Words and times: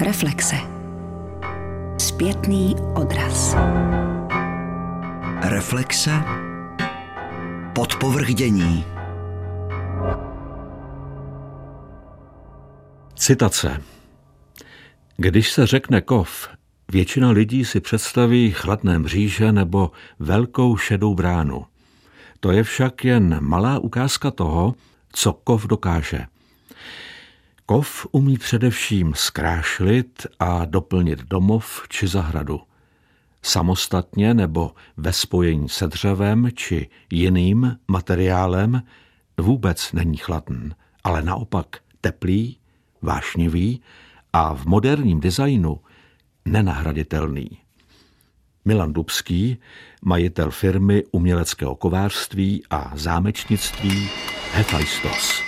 Reflexe. 0.00 0.56
Zpětný 1.98 2.76
odraz. 2.94 3.56
Reflexe. 5.42 6.10
Podpovrdění. 7.74 8.84
Citace. 13.14 13.82
Když 15.16 15.52
se 15.52 15.66
řekne 15.66 16.00
kov, 16.00 16.48
většina 16.92 17.30
lidí 17.30 17.64
si 17.64 17.80
představí 17.80 18.50
chladné 18.50 18.98
mříže 18.98 19.52
nebo 19.52 19.90
velkou 20.18 20.76
šedou 20.76 21.14
bránu. 21.14 21.66
To 22.40 22.52
je 22.52 22.62
však 22.62 23.04
jen 23.04 23.36
malá 23.40 23.78
ukázka 23.78 24.30
toho, 24.30 24.74
co 25.12 25.32
kov 25.32 25.66
dokáže. 25.66 26.26
Kov 27.70 28.06
umí 28.12 28.38
především 28.38 29.12
zkrášlit 29.16 30.26
a 30.38 30.64
doplnit 30.64 31.18
domov 31.18 31.82
či 31.88 32.08
zahradu. 32.08 32.60
Samostatně 33.42 34.34
nebo 34.34 34.74
ve 34.96 35.12
spojení 35.12 35.68
se 35.68 35.86
dřevem 35.86 36.48
či 36.54 36.88
jiným 37.12 37.78
materiálem 37.88 38.82
vůbec 39.38 39.92
není 39.92 40.16
chladný, 40.16 40.70
ale 41.04 41.22
naopak 41.22 41.66
teplý, 42.00 42.58
vášnivý 43.02 43.80
a 44.32 44.54
v 44.54 44.66
moderním 44.66 45.20
designu 45.20 45.80
nenahraditelný. 46.44 47.48
Milan 48.64 48.92
Dubský, 48.92 49.58
majitel 50.04 50.50
firmy 50.50 51.04
uměleckého 51.10 51.76
kovářství 51.76 52.62
a 52.70 52.92
zámečnictví 52.94 54.08
Hephaistos. 54.52 55.42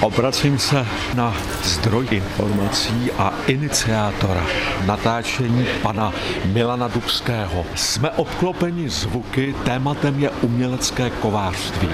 Obracím 0.00 0.58
se 0.58 0.86
na 1.14 1.36
zdroj 1.62 2.06
informací 2.10 3.10
a 3.18 3.34
iniciátora 3.46 4.46
natáčení 4.86 5.66
pana 5.82 6.12
Milana 6.52 6.88
Dubského. 6.88 7.66
Jsme 7.74 8.10
obklopeni 8.10 8.88
zvuky, 8.88 9.54
tématem 9.64 10.20
je 10.20 10.30
umělecké 10.30 11.10
kovářství. 11.10 11.88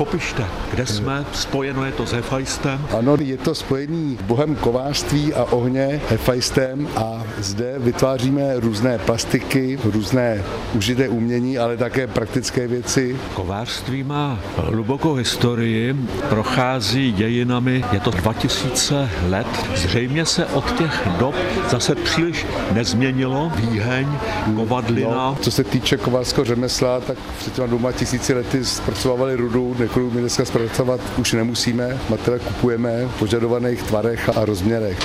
Popište, 0.00 0.44
kde 0.70 0.86
jsme, 0.86 1.24
spojeno 1.32 1.84
je 1.84 1.92
to 1.92 2.06
s 2.06 2.12
Hefajstem? 2.12 2.86
Ano, 2.98 3.16
je 3.20 3.36
to 3.36 3.54
spojení 3.54 4.18
bohem 4.22 4.56
kovářství 4.56 5.34
a 5.34 5.44
ohně 5.44 6.00
Hefajstem 6.08 6.88
a 6.96 7.22
zde 7.38 7.74
vytváříme 7.78 8.60
různé 8.60 8.98
plastiky, 8.98 9.78
různé 9.84 10.44
užité 10.74 11.08
umění, 11.08 11.58
ale 11.58 11.76
také 11.76 12.06
praktické 12.06 12.66
věci. 12.66 13.16
Kovářství 13.34 14.02
má 14.02 14.38
hlubokou 14.56 15.14
historii, 15.14 15.96
prochází 16.28 17.14
dějinami, 17.40 17.84
je 17.92 18.00
to 18.00 18.10
2000 18.10 19.10
let. 19.28 19.46
Zřejmě 19.76 20.26
se 20.26 20.46
od 20.46 20.72
těch 20.78 21.08
dob 21.18 21.34
zase 21.70 21.94
příliš 21.94 22.46
nezměnilo. 22.72 23.52
Výheň, 23.56 24.18
kovadlina. 24.56 25.10
No, 25.10 25.38
co 25.40 25.50
se 25.50 25.64
týče 25.64 25.96
kovářského 25.96 26.44
řemesla, 26.44 27.00
tak 27.00 27.18
před 27.38 27.54
těma 27.54 27.66
dvěma 27.66 27.92
tisíci 27.92 28.34
lety 28.34 28.64
zpracovávali 28.64 29.36
rudu, 29.36 29.76
kterou 29.90 30.10
my 30.10 30.20
dneska 30.20 30.44
zpracovat 30.44 31.00
už 31.18 31.32
nemusíme. 31.32 31.98
Materiál 32.08 32.40
kupujeme 32.44 33.06
v 33.06 33.18
požadovaných 33.18 33.82
tvarech 33.82 34.28
a 34.36 34.44
rozměrech. 34.44 34.98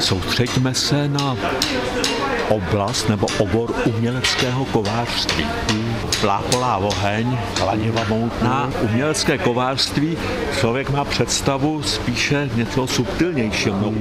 Soustřeďme 0.00 0.74
se 0.74 1.08
na 1.08 1.36
oblast 2.48 3.08
nebo 3.08 3.26
obor 3.38 3.74
uměleckého 3.86 4.64
kovářství. 4.64 5.46
Plápolá 6.20 6.76
oheň, 6.76 7.38
klaniva 7.54 8.04
moutná. 8.08 8.70
Umělecké 8.82 9.38
kovářství 9.38 10.18
člověk 10.60 10.90
má 10.90 11.04
představu 11.04 11.82
spíše 11.82 12.50
něco 12.54 12.86
subtilnějšího. 12.86 13.92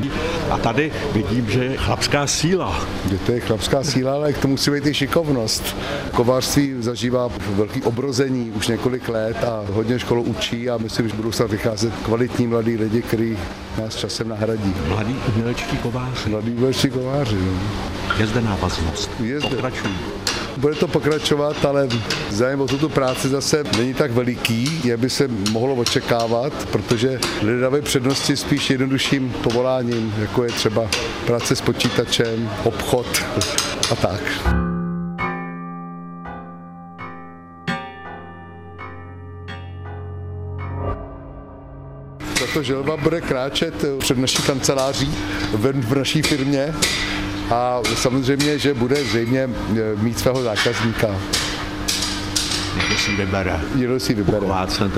A 0.52 0.58
tady 0.58 0.92
vidím, 1.14 1.50
že 1.50 1.64
je 1.64 1.78
chlapská 1.78 2.28
síla. 2.28 2.80
Je 3.12 3.18
to 3.18 3.32
je 3.32 3.40
chlapská 3.40 3.84
síla, 3.84 4.14
ale 4.14 4.34
k 4.34 4.38
tomu 4.38 4.52
musí 4.52 4.72
být 4.72 4.86
i 4.86 4.94
šikovnost. 4.94 5.76
Kovářství 6.12 6.76
zažívá 6.80 7.30
velký 7.50 7.82
obrození 7.82 8.52
už 8.52 8.68
několik 8.68 9.10
let 9.10 9.44
a 9.44 9.64
hodně 9.74 10.00
školu 10.00 10.24
učí 10.24 10.70
a 10.70 10.78
myslím, 10.78 11.10
že 11.10 11.16
budou 11.16 11.32
se 11.32 11.48
vycházet 11.48 11.94
kvalitní 12.06 12.48
mladí 12.48 12.78
lidi, 12.78 13.02
kteří 13.02 13.38
nás 13.82 13.96
časem 13.96 14.30
nahradí. 14.30 14.74
Mladí 14.88 15.16
umělečtí 15.36 15.78
kováři. 15.78 16.30
Mladí 16.30 16.52
umělečtí 16.52 16.90
kováři. 16.90 17.36
No. 17.36 18.16
Je 18.20 18.28
zde 18.28 18.42
návaznost. 18.42 19.12
Je 19.20 19.40
zde. 19.40 19.50
Pokračují. 19.50 20.19
Bude 20.58 20.76
to 20.76 20.88
pokračovat, 20.88 21.66
ale 21.66 21.88
zájem 22.30 22.62
o 22.62 22.68
tuto 22.68 22.90
práci 22.90 23.30
zase 23.30 23.64
není 23.78 23.94
tak 23.94 24.12
veliký, 24.12 24.82
jak 24.84 25.00
by 25.00 25.10
se 25.10 25.28
mohlo 25.28 25.76
očekávat, 25.76 26.54
protože 26.72 27.20
lidé 27.42 27.60
dávají 27.60 27.84
přednosti 27.84 28.38
spíš 28.38 28.70
jednodušším 28.70 29.34
povoláním, 29.44 30.14
jako 30.18 30.44
je 30.44 30.52
třeba 30.52 30.88
práce 31.26 31.56
s 31.56 31.62
počítačem, 31.62 32.50
obchod 32.64 33.08
a 33.92 33.96
tak. 33.96 34.22
Tato 42.40 42.64
želva 42.64 42.98
bude 42.98 43.22
kráčet 43.22 43.86
před 44.00 44.18
naší 44.18 44.44
kanceláří 44.44 45.16
v 45.54 45.96
naší 45.96 46.22
firmě 46.22 46.74
a 47.52 47.82
samozřejmě, 47.96 48.60
že 48.60 48.74
bude 48.74 48.96
zřejmě 48.96 49.40
e, 49.40 49.50
mít 49.96 50.20
svého 50.20 50.44
zákazníka. 50.44 51.08
Někdo 52.76 52.98
si 52.98 53.16
vybere. 53.16 53.62
Někdo 53.76 54.00
si 54.00 54.14
vybere. 54.14 54.48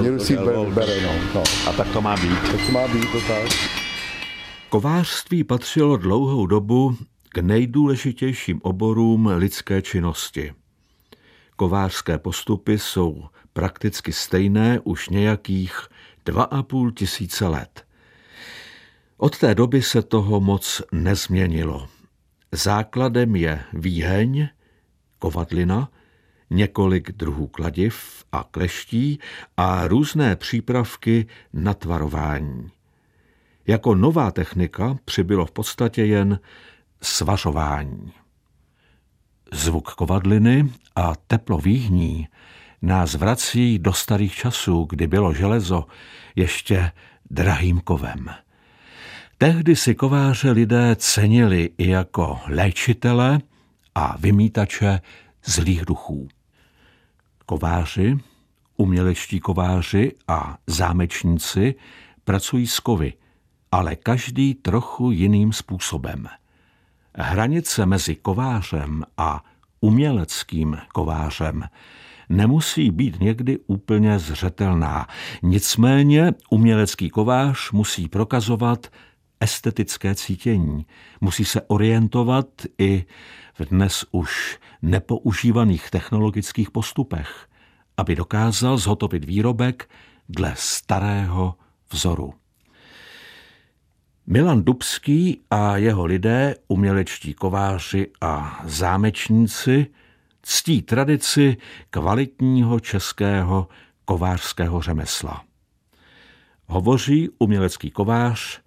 Někdo 0.02 0.20
si 0.20 0.36
vybere, 0.38 0.66
vybere 0.66 1.02
no, 1.02 1.14
no. 1.36 1.44
A 1.68 1.74
tak 1.74 1.88
to 1.88 2.02
má 2.02 2.16
být. 2.16 2.40
Tak 2.52 2.66
to 2.66 2.72
má 2.72 2.88
být, 2.88 3.12
to 3.12 3.22
tak. 3.28 3.52
Kovářství 4.70 5.44
patřilo 5.44 5.98
dlouhou 5.98 6.46
dobu 6.46 6.98
k 7.30 7.38
nejdůležitějším 7.38 8.60
oborům 8.64 9.28
lidské 9.28 9.82
činnosti. 9.82 10.54
Kovářské 11.56 12.18
postupy 12.18 12.80
jsou 12.80 13.24
prakticky 13.54 14.14
stejné 14.14 14.80
už 14.84 15.10
nějakých 15.10 15.80
dva 16.26 16.44
a 16.44 16.64
půl 16.64 16.92
tisíce 16.92 17.48
let. 17.48 17.86
Od 19.18 19.38
té 19.38 19.56
doby 19.56 19.82
se 19.82 20.02
toho 20.02 20.40
moc 20.40 20.82
nezměnilo. 20.92 21.88
Základem 22.52 23.36
je 23.36 23.64
výheň, 23.74 24.48
kovadlina, 25.20 25.90
několik 26.50 27.12
druhů 27.12 27.48
kladiv 27.48 28.26
a 28.32 28.44
kleští 28.52 29.20
a 29.58 29.88
různé 29.88 30.36
přípravky 30.36 31.26
na 31.54 31.74
tvarování. 31.74 32.72
Jako 33.68 33.96
nová 33.96 34.32
technika 34.32 34.98
přibylo 35.06 35.46
v 35.46 35.52
podstatě 35.52 36.06
jen 36.06 36.40
svařování. 37.02 38.14
Zvuk 39.54 39.94
kovadliny 39.94 40.72
a 40.96 41.16
teplo 41.28 41.58
výhní 41.58 42.28
nás 42.82 43.14
vrací 43.14 43.80
do 43.80 43.94
starých 43.94 44.36
časů, 44.36 44.88
kdy 44.90 45.08
bylo 45.08 45.34
železo 45.34 45.86
ještě 46.36 46.92
drahým 47.30 47.80
kovem. 47.80 48.30
Tehdy 49.42 49.76
si 49.76 49.96
kováře 49.96 50.52
lidé 50.52 50.96
cenili 50.96 51.70
i 51.78 51.90
jako 51.90 52.40
léčitele 52.48 53.40
a 53.96 54.18
vymítače 54.20 55.02
zlých 55.46 55.86
duchů. 55.86 56.28
Kováři, 57.46 58.18
umělečtí 58.78 59.40
kováři 59.40 60.12
a 60.28 60.58
zámečníci 60.68 61.76
pracují 62.24 62.68
s 62.68 62.80
kovy, 62.80 63.14
ale 63.72 63.96
každý 63.96 64.54
trochu 64.54 65.12
jiným 65.12 65.54
způsobem. 65.54 66.28
Hranice 67.16 67.86
mezi 67.86 68.16
kovářem 68.16 69.04
a 69.18 69.44
uměleckým 69.80 70.78
kovářem 70.94 71.64
nemusí 72.30 72.92
být 72.92 73.20
někdy 73.20 73.58
úplně 73.68 74.20
zřetelná. 74.20 75.08
Nicméně 75.44 76.32
umělecký 76.50 77.10
kovář 77.10 77.72
musí 77.72 78.08
prokazovat 78.08 78.88
estetické 79.42 80.16
cítění. 80.16 80.86
Musí 81.22 81.46
se 81.46 81.62
orientovat 81.62 82.48
i 82.78 83.06
v 83.60 83.66
dnes 83.66 84.06
už 84.12 84.60
nepoužívaných 84.82 85.90
technologických 85.90 86.72
postupech, 86.72 87.48
aby 87.98 88.16
dokázal 88.16 88.78
zhotovit 88.78 89.26
výrobek 89.26 89.90
dle 90.30 90.54
starého 90.58 91.56
vzoru. 91.92 92.34
Milan 94.28 94.64
Dubský 94.64 95.42
a 95.50 95.78
jeho 95.78 96.06
lidé, 96.06 96.56
umělečtí 96.68 97.34
kováři 97.34 98.08
a 98.22 98.62
zámečníci, 98.66 99.88
ctí 100.42 100.82
tradici 100.82 101.58
kvalitního 101.90 102.80
českého 102.80 103.68
kovářského 104.06 104.82
řemesla. 104.82 105.44
Hovoří 106.68 107.30
umělecký 107.40 107.92
kovář 107.92 108.61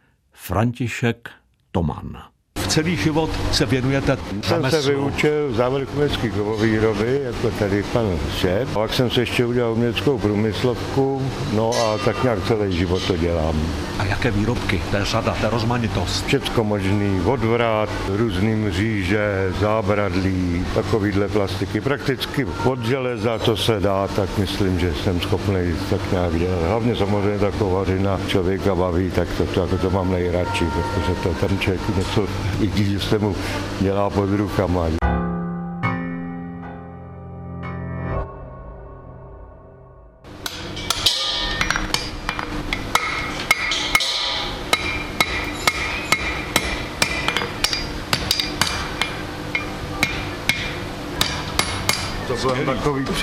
František 0.45 1.33
Toman. 1.73 2.34
V 2.65 2.67
celý 2.67 2.97
život 2.97 3.31
se 3.53 3.67
věnujete 3.67 4.17
Jsem 4.43 4.71
se 4.71 4.83
vyučil 4.83 5.53
závodkovecký 5.53 6.31
kovovýroby, 6.31 7.21
jako 7.25 7.51
tady 7.51 7.83
pan 7.83 8.19
šéf. 8.39 8.69
Pak 8.73 8.95
jsem 8.95 9.11
se 9.11 9.21
ještě 9.21 9.47
udělal 9.47 9.73
uměleckou 9.73 10.19
průmyslovku, 10.19 11.23
no 11.53 11.71
a 11.71 11.99
tak 11.99 12.23
nějak 12.23 12.39
celý 12.47 12.77
život 12.77 13.03
to 13.03 13.17
dělám. 13.17 13.63
A 13.99 14.05
jaké 14.05 14.31
výrobky? 14.31 14.83
To 14.91 14.97
je 14.97 15.05
řada, 15.05 15.37
to 15.41 15.47
je 15.47 15.51
rozmanitost. 15.51 16.27
Všecko 16.27 16.65
možný, 16.65 17.21
odvrat, 17.25 17.89
různý 18.09 18.55
mříže, 18.55 19.53
zábradlí, 19.61 20.67
takovýhle 20.75 21.29
plastiky. 21.29 21.81
Prakticky 21.81 22.47
od 22.65 22.85
železa 22.85 23.39
to 23.39 23.57
se 23.57 23.81
dá, 23.81 24.09
tak 24.09 24.39
myslím, 24.39 24.79
že 24.79 24.95
jsem 24.95 25.21
schopný 25.21 25.75
tak 25.91 26.13
nějak 26.13 26.39
dělat. 26.39 26.63
Hlavně 26.69 26.97
samozřejmě 26.97 27.39
ta 27.39 27.51
kovařina 27.51 28.21
člověka 28.27 28.75
baví, 28.75 29.11
tak 29.11 29.29
to, 29.39 29.47
to, 29.47 29.61
jako 29.61 29.79
to 29.79 29.91
mám 29.91 30.13
nejradši, 30.13 30.65
protože 30.65 31.21
to 31.23 31.29
tam 31.47 31.59
člověku 31.59 31.93
něco, 31.97 32.27
i 32.61 32.67
když 32.67 33.05
se 33.05 33.19
mu 33.19 33.37
dělá 33.81 34.11
pod 34.11 34.31
rukama. 34.31 35.04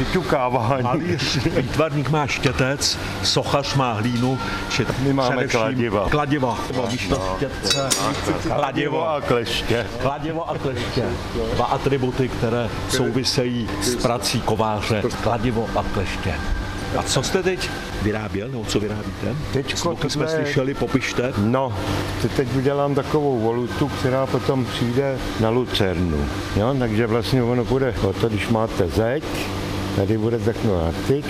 Přiťukávání. 0.06 0.84
Malíř, 0.84 1.38
výtvarník 1.46 2.10
má 2.10 2.28
štětec, 2.28 2.98
sochař 3.24 3.76
má 3.76 3.94
hlínu, 3.94 4.40
či 4.70 4.86
My 5.00 5.14
máme 5.14 5.48
kladiva. 5.48 6.10
Kladiva, 6.10 6.60
no, 6.78 6.90
štětce, 7.36 7.90
kladivo. 8.56 9.10
a 9.10 9.22
kleště. 9.22 9.88
Kladivo 10.02 10.50
a 10.50 10.58
kleště. 10.58 11.04
Dva 11.56 11.66
atributy, 11.66 12.28
které 12.30 12.70
souvisejí 12.90 13.70
s 13.82 13.96
prací 13.96 14.42
kováře. 14.42 15.04
Kladivo 15.24 15.70
a 15.76 15.84
kleště. 15.94 16.34
A 16.98 17.04
co 17.04 17.24
jste 17.24 17.44
teď 17.44 17.70
vyráběl, 18.02 18.48
nebo 18.48 18.66
co 18.66 18.80
vyrábíte? 18.80 19.36
Smoky 19.76 20.10
jsme 20.10 20.26
tohle- 20.26 20.44
slyšeli, 20.44 20.74
popište. 20.74 21.34
No, 21.38 21.74
te- 22.22 22.30
teď 22.30 22.48
udělám 22.56 22.96
takovou 22.96 23.40
volutu, 23.40 23.88
která 23.88 24.26
potom 24.26 24.66
přijde 24.66 25.18
na 25.40 25.50
lucernu. 25.50 26.26
Jo? 26.56 26.76
Takže 26.80 27.08
vlastně 27.08 27.44
ono 27.44 27.66
bude 27.66 27.94
o 28.04 28.14
to, 28.14 28.30
když 28.30 28.48
máte 28.48 28.88
zeď, 28.88 29.24
tady 29.96 30.18
bude 30.18 30.40
taková 30.40 30.92
tyč, 31.08 31.26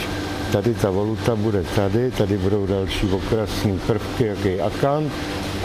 tady 0.52 0.74
ta 0.74 0.90
voluta 0.90 1.36
bude 1.36 1.64
tady, 1.64 2.12
tady 2.12 2.38
budou 2.38 2.66
další 2.66 3.08
okrasné 3.08 3.74
prvky, 3.88 4.26
jaký 4.26 4.62
akant, 4.62 5.14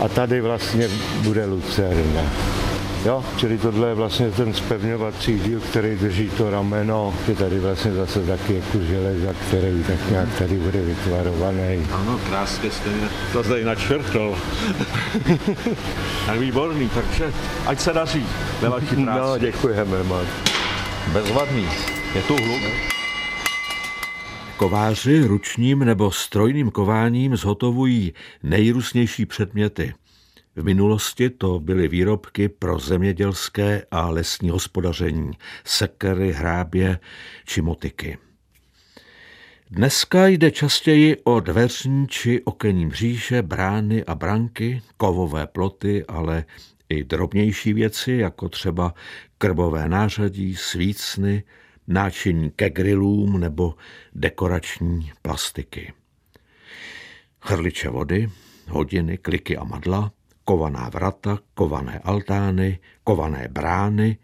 a 0.00 0.08
tady 0.08 0.40
vlastně 0.40 0.88
bude 1.22 1.46
lucerna. 1.46 2.22
Jo, 3.04 3.24
čili 3.36 3.58
tohle 3.58 3.88
je 3.88 3.94
vlastně 3.94 4.30
ten 4.30 4.54
spevňovací 4.54 5.38
díl, 5.38 5.60
který 5.60 5.96
drží 5.96 6.30
to 6.30 6.50
rameno, 6.50 7.14
je 7.28 7.34
tady 7.34 7.58
vlastně 7.58 7.92
zase 7.92 8.20
taky 8.20 8.54
jako 8.54 8.84
železa, 8.84 9.32
který 9.48 9.84
tak 9.86 10.10
nějak 10.10 10.28
tady 10.38 10.54
bude 10.54 10.82
vytvarovaný. 10.82 11.86
Ano, 11.92 12.20
krásně 12.28 12.70
jste 12.70 12.88
mě 12.88 13.08
to 13.32 13.42
zde 13.42 13.64
načrtl. 13.64 14.34
tak 16.26 16.38
výborný, 16.38 16.90
takže 16.94 17.32
ať 17.66 17.80
se 17.80 17.92
daří 17.92 18.26
ve 18.60 18.68
vaší 18.68 18.86
práci. 18.86 19.20
No, 19.20 19.38
děkujeme 19.38 20.02
moc. 20.02 20.26
Bezvadný. 21.12 21.68
Je 22.16 22.22
tu 22.22 22.36
hluk. 22.36 22.62
Kováři 24.56 25.20
ručním 25.20 25.78
nebo 25.78 26.10
strojným 26.10 26.70
kováním 26.70 27.36
zhotovují 27.36 28.12
nejrůznější 28.42 29.26
předměty. 29.26 29.94
V 30.56 30.64
minulosti 30.64 31.30
to 31.30 31.60
byly 31.60 31.88
výrobky 31.88 32.48
pro 32.48 32.78
zemědělské 32.78 33.82
a 33.90 34.08
lesní 34.08 34.50
hospodaření, 34.50 35.30
sekery, 35.64 36.32
hrábě 36.32 36.98
či 37.44 37.62
motiky. 37.62 38.18
Dneska 39.70 40.26
jde 40.26 40.50
častěji 40.50 41.16
o 41.24 41.40
dveřní 41.40 42.08
či 42.08 42.42
okenní 42.44 42.86
mříže, 42.86 43.42
brány 43.42 44.04
a 44.04 44.14
branky, 44.14 44.82
kovové 44.96 45.46
ploty, 45.46 46.04
ale 46.08 46.44
i 46.88 47.04
drobnější 47.04 47.72
věci, 47.72 48.12
jako 48.12 48.48
třeba 48.48 48.94
krbové 49.38 49.88
nářadí, 49.88 50.56
svícny, 50.56 51.42
náčiní 51.88 52.50
ke 52.50 52.70
grillům 52.70 53.40
nebo 53.40 53.74
dekorační 54.14 55.12
plastiky. 55.22 55.92
Chrliče 57.40 57.88
vody, 57.88 58.30
hodiny, 58.68 59.18
kliky 59.18 59.56
a 59.56 59.64
madla, 59.64 60.12
kovaná 60.44 60.88
vrata, 60.88 61.38
kované 61.54 61.98
altány, 61.98 62.78
kované 63.04 63.48
brány, 63.50 64.18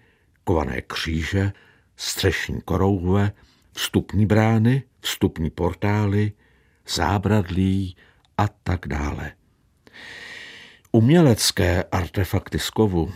kované 0.45 0.81
kříže, 0.81 1.53
střešní 1.97 2.61
korouhve, 2.61 3.33
vstupní 3.73 4.27
brány, 4.27 4.83
vstupní 5.01 5.51
portály, 5.51 6.33
zábradlí 6.89 7.97
a 8.39 8.49
tak 8.49 8.87
dále. 8.87 9.33
Umělecké 10.93 11.83
artefakty 11.83 12.59
z 12.59 12.71
kovu, 12.71 13.13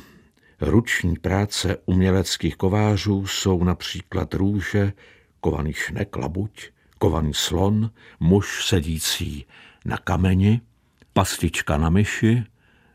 ruční 0.61 1.17
práce 1.17 1.77
uměleckých 1.87 2.57
kovářů 2.57 3.27
jsou 3.27 3.65
například 3.65 4.35
růže, 4.35 4.93
kovaný 5.41 5.73
šnek, 5.73 6.17
labuť, 6.17 6.71
kovaný 6.99 7.35
slon, 7.35 7.91
muž 8.21 8.67
sedící 8.67 9.47
na 9.85 9.97
kameni, 9.97 10.61
pastička 11.13 11.77
na 11.77 11.91
myši, 11.91 12.45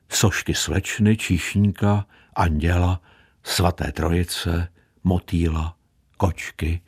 sošky 0.10 0.54
slečny, 0.54 1.18
číšníka, 1.18 2.06
anděla, 2.36 3.02
svaté 3.44 3.92
trojice, 3.92 4.68
motýla, 5.04 5.75
kočky 6.18 6.81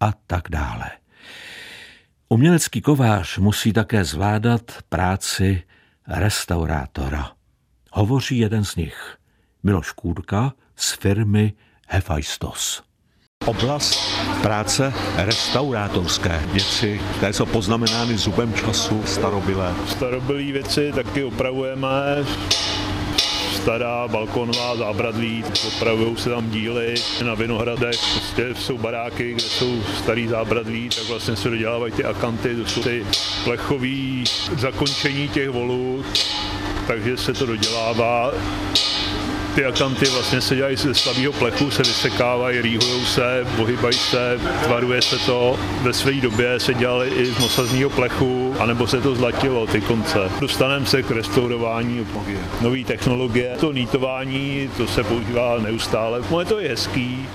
a 0.00 0.12
tak 0.26 0.48
dále. 0.50 0.90
Umělecký 2.28 2.80
kovář 2.80 3.38
musí 3.38 3.72
také 3.72 4.04
zvládat 4.04 4.82
práci 4.88 5.62
restaurátora. 6.08 7.32
Hovoří 7.92 8.38
jeden 8.38 8.64
z 8.64 8.76
nich, 8.76 9.18
Miloš 9.66 9.92
Kůrka 9.92 10.52
z 10.76 10.92
firmy 10.92 11.52
Hefajstos. 11.88 12.82
Oblast 13.46 13.98
práce 14.42 14.92
restaurátorské 15.16 16.42
věci, 16.52 17.00
které 17.16 17.32
jsou 17.32 17.46
poznamenány 17.46 18.16
zubem 18.16 18.54
času, 18.54 19.02
starobylé. 19.06 19.74
Starobylé 19.86 20.52
věci 20.52 20.92
taky 20.94 21.24
opravujeme. 21.24 21.88
Stará 23.54 24.08
balkonová 24.08 24.76
zábradlí, 24.76 25.44
opravují 25.76 26.16
se 26.16 26.30
tam 26.30 26.50
díly 26.50 26.94
na 27.24 27.34
Vinohradech, 27.34 28.00
prostě 28.14 28.54
jsou 28.54 28.78
baráky, 28.78 29.32
kde 29.32 29.42
jsou 29.42 29.82
starý 29.82 30.28
zábradlí, 30.28 30.88
tak 30.88 31.08
vlastně 31.08 31.36
se 31.36 31.50
dodělávají 31.50 31.92
ty 31.92 32.04
akanty, 32.04 32.56
to 32.56 32.66
jsou 32.70 32.82
ty 32.82 33.06
plechový 33.44 34.24
zakončení 34.58 35.28
těch 35.28 35.50
volů, 35.50 36.04
takže 36.86 37.16
se 37.16 37.32
to 37.32 37.46
dodělává 37.46 38.32
ty 39.56 39.64
akanty 39.64 40.06
vlastně 40.06 40.40
se 40.40 40.56
dělají 40.56 40.76
ze 40.76 40.94
slabého 40.94 41.32
plechu, 41.32 41.70
se 41.70 41.82
vysekávají, 41.82 42.60
rýhují 42.60 43.06
se, 43.06 43.46
pohybají 43.56 43.98
se, 43.98 44.40
tvaruje 44.64 45.02
se 45.02 45.18
to. 45.18 45.58
Ve 45.82 45.92
své 45.92 46.12
době 46.12 46.60
se 46.60 46.74
dělali 46.74 47.08
i 47.08 47.26
z 47.26 47.38
mosazního 47.38 47.90
plechu, 47.90 48.54
anebo 48.58 48.86
se 48.86 49.00
to 49.00 49.14
zlatilo, 49.14 49.66
ty 49.66 49.80
konce. 49.80 50.18
Dostaneme 50.40 50.86
se 50.86 51.02
k 51.02 51.10
restaurování 51.10 52.06
nové 52.60 52.84
technologie. 52.84 53.56
To 53.60 53.72
nítování, 53.72 54.70
to 54.76 54.86
se 54.86 55.04
používá 55.04 55.58
neustále. 55.58 56.22
No 56.30 56.58
je 56.58 56.68
hezký. 56.68 57.26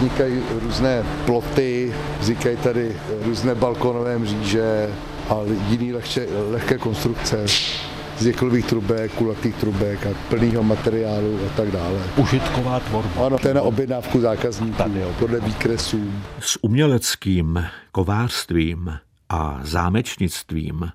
Vznikají 0.00 0.42
různé 0.62 1.04
ploty, 1.26 1.94
vznikají 2.20 2.56
tady 2.56 2.96
různé 3.22 3.54
balkonové 3.54 4.18
mříže 4.18 4.90
a 5.28 5.36
jiné 5.68 5.94
lehče, 5.94 6.26
lehké 6.50 6.78
konstrukce 6.78 7.48
z 8.18 8.26
jeklových 8.26 8.66
trubek, 8.66 9.12
kulatých 9.12 9.54
trubek 9.54 10.06
a 10.06 10.10
plného 10.28 10.62
materiálu 10.62 11.38
a 11.46 11.56
tak 11.56 11.70
dále. 11.70 11.98
Užitková 12.16 12.80
tvorba. 12.80 13.26
Ano, 13.26 13.38
to 13.38 13.48
je 13.48 13.54
na 13.54 13.62
objednávku 13.62 14.20
zákazníků, 14.20 14.82
podle 15.18 15.40
výkresů. 15.40 16.12
S 16.40 16.58
uměleckým 16.62 17.64
kovářstvím 17.92 18.98
a 19.28 19.60
zámečnictvím 19.62 20.90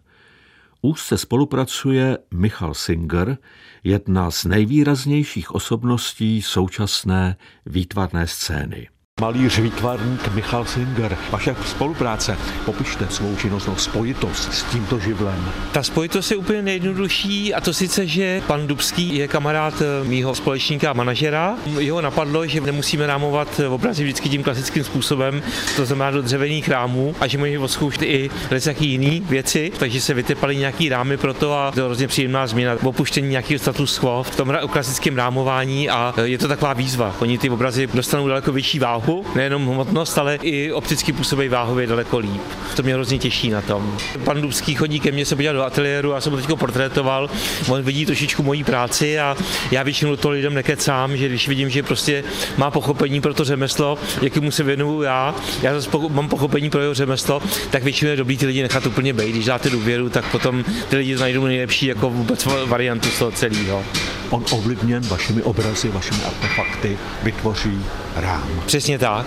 úzce 0.82 1.18
spolupracuje 1.18 2.18
Michal 2.34 2.74
Singer, 2.74 3.38
jedna 3.84 4.32
z 4.32 4.46
nejvýraznějších 4.46 5.56
osobností 5.56 6.42
současné 6.42 7.36
výtvarné 7.66 8.28
scény. 8.28 8.88
Malíř, 9.22 9.60
výtvarník 9.60 10.28
Michal 10.34 10.66
Singer. 10.66 11.18
Vaše 11.32 11.56
spolupráce, 11.66 12.38
popište 12.66 13.08
svou 13.10 13.36
činnost, 13.36 13.68
no, 13.68 13.76
spojitost 13.76 14.54
s 14.54 14.64
tímto 14.64 15.00
živlem. 15.00 15.52
Ta 15.72 15.84
spojitost 15.84 16.32
je 16.32 16.38
úplně 16.38 16.62
nejjednodušší 16.62 17.54
a 17.54 17.62
to 17.62 17.74
sice, 17.74 18.08
že 18.08 18.42
pan 18.48 18.68
Dubský 18.68 19.16
je 19.16 19.28
kamarád 19.28 19.74
eh, 19.82 20.08
mýho 20.08 20.36
společníka 20.36 20.90
a 20.90 20.94
manažera. 20.94 21.56
Jeho 21.80 22.02
napadlo, 22.02 22.48
že 22.48 22.62
nemusíme 22.62 23.08
rámovat 23.08 23.62
obrazy 23.70 24.04
vždycky 24.04 24.30
tím 24.30 24.44
klasickým 24.44 24.84
způsobem, 24.84 25.44
to 25.76 25.86
znamená 25.86 26.12
do 26.12 26.22
dřevěných 26.22 26.70
rámů 26.70 27.16
a 27.20 27.28
že 27.28 27.38
můžeme 27.38 27.60
odzkoušet 27.60 28.02
i 28.02 28.30
jaký 28.66 28.90
jiný 28.90 29.24
věci, 29.30 29.72
takže 29.80 30.02
se 30.02 30.14
vytepaly 30.14 30.56
nějaký 30.56 30.90
rámy 30.90 31.18
pro 31.18 31.34
to 31.34 31.54
a 31.54 31.72
to 31.72 31.80
je 31.80 31.86
hrozně 31.86 32.08
příjemná 32.08 32.48
změna. 32.48 32.76
Opuštění 32.84 33.30
nějakého 33.30 33.60
status 33.60 34.00
quo 34.00 34.24
v 34.24 34.36
tom 34.36 34.58
klasickém 34.70 35.16
rámování 35.16 35.90
a 35.90 36.14
eh, 36.18 36.28
je 36.28 36.38
to 36.38 36.48
taková 36.48 36.74
výzva. 36.74 37.16
Oni 37.20 37.38
ty 37.38 37.50
obrazy 37.50 37.88
dostanou 37.94 38.28
daleko 38.28 38.52
vyšší 38.52 38.80
váhu 38.80 39.05
váhu, 39.06 39.26
nejenom 39.36 39.68
hmotnost, 39.68 40.18
ale 40.18 40.36
i 40.42 40.72
opticky 40.72 41.14
působí 41.14 41.48
váhově 41.48 41.88
daleko 41.88 42.18
líp. 42.18 42.42
To 42.76 42.84
mě 42.84 42.94
hrozně 42.94 43.18
těší 43.18 43.50
na 43.50 43.62
tom. 43.62 43.98
Pan 44.24 44.42
Dubský 44.42 44.76
chodí 44.76 45.00
ke 45.00 45.12
mně 45.12 45.26
se 45.26 45.36
podívat 45.36 45.54
do 45.54 45.64
ateliéru, 45.64 46.12
já 46.12 46.22
jsem 46.22 46.34
ho 46.34 46.38
teď 46.38 46.60
portrétoval, 46.60 47.30
on 47.70 47.82
vidí 47.82 48.06
trošičku 48.06 48.44
mojí 48.44 48.64
práci 48.64 49.20
a 49.20 49.38
já 49.72 49.84
většinou 49.84 50.16
to 50.16 50.30
lidem 50.30 50.54
nekecám, 50.54 51.18
že 51.18 51.30
když 51.30 51.48
vidím, 51.48 51.70
že 51.70 51.84
prostě 51.84 52.24
má 52.58 52.72
pochopení 52.72 53.22
pro 53.22 53.34
to 53.34 53.44
řemeslo, 53.44 53.98
jakému 54.22 54.52
se 54.52 54.64
věnuju 54.64 55.02
já, 55.02 55.36
já 55.62 55.74
zase 55.74 55.90
mám 56.10 56.30
pochopení 56.30 56.70
pro 56.70 56.82
jeho 56.82 56.94
řemeslo, 56.94 57.42
tak 57.70 57.84
většinou 57.84 58.12
je 58.12 58.18
dobrý 58.18 58.38
ty 58.38 58.46
lidi 58.46 58.62
nechat 58.62 58.86
úplně 58.86 59.14
bejt. 59.14 59.32
Když 59.32 59.46
dáte 59.46 59.70
důvěru, 59.70 60.10
tak 60.10 60.32
potom 60.32 60.64
ty 60.90 60.98
lidi 60.98 61.16
najdou 61.16 61.46
nejlepší 61.46 61.86
jako 61.86 62.10
vůbec 62.10 62.48
variantu 62.66 63.10
z 63.10 63.20
toho 63.20 63.32
celého. 63.32 63.84
On 64.36 64.44
ovlivněn 64.52 65.04
vašimi 65.08 65.44
obrazy, 65.44 65.90
vašimi 65.90 66.24
artefakty 66.24 66.98
vytvoří 67.24 67.86
rám. 68.16 68.62
Přesně 68.66 69.00
tak. 69.00 69.26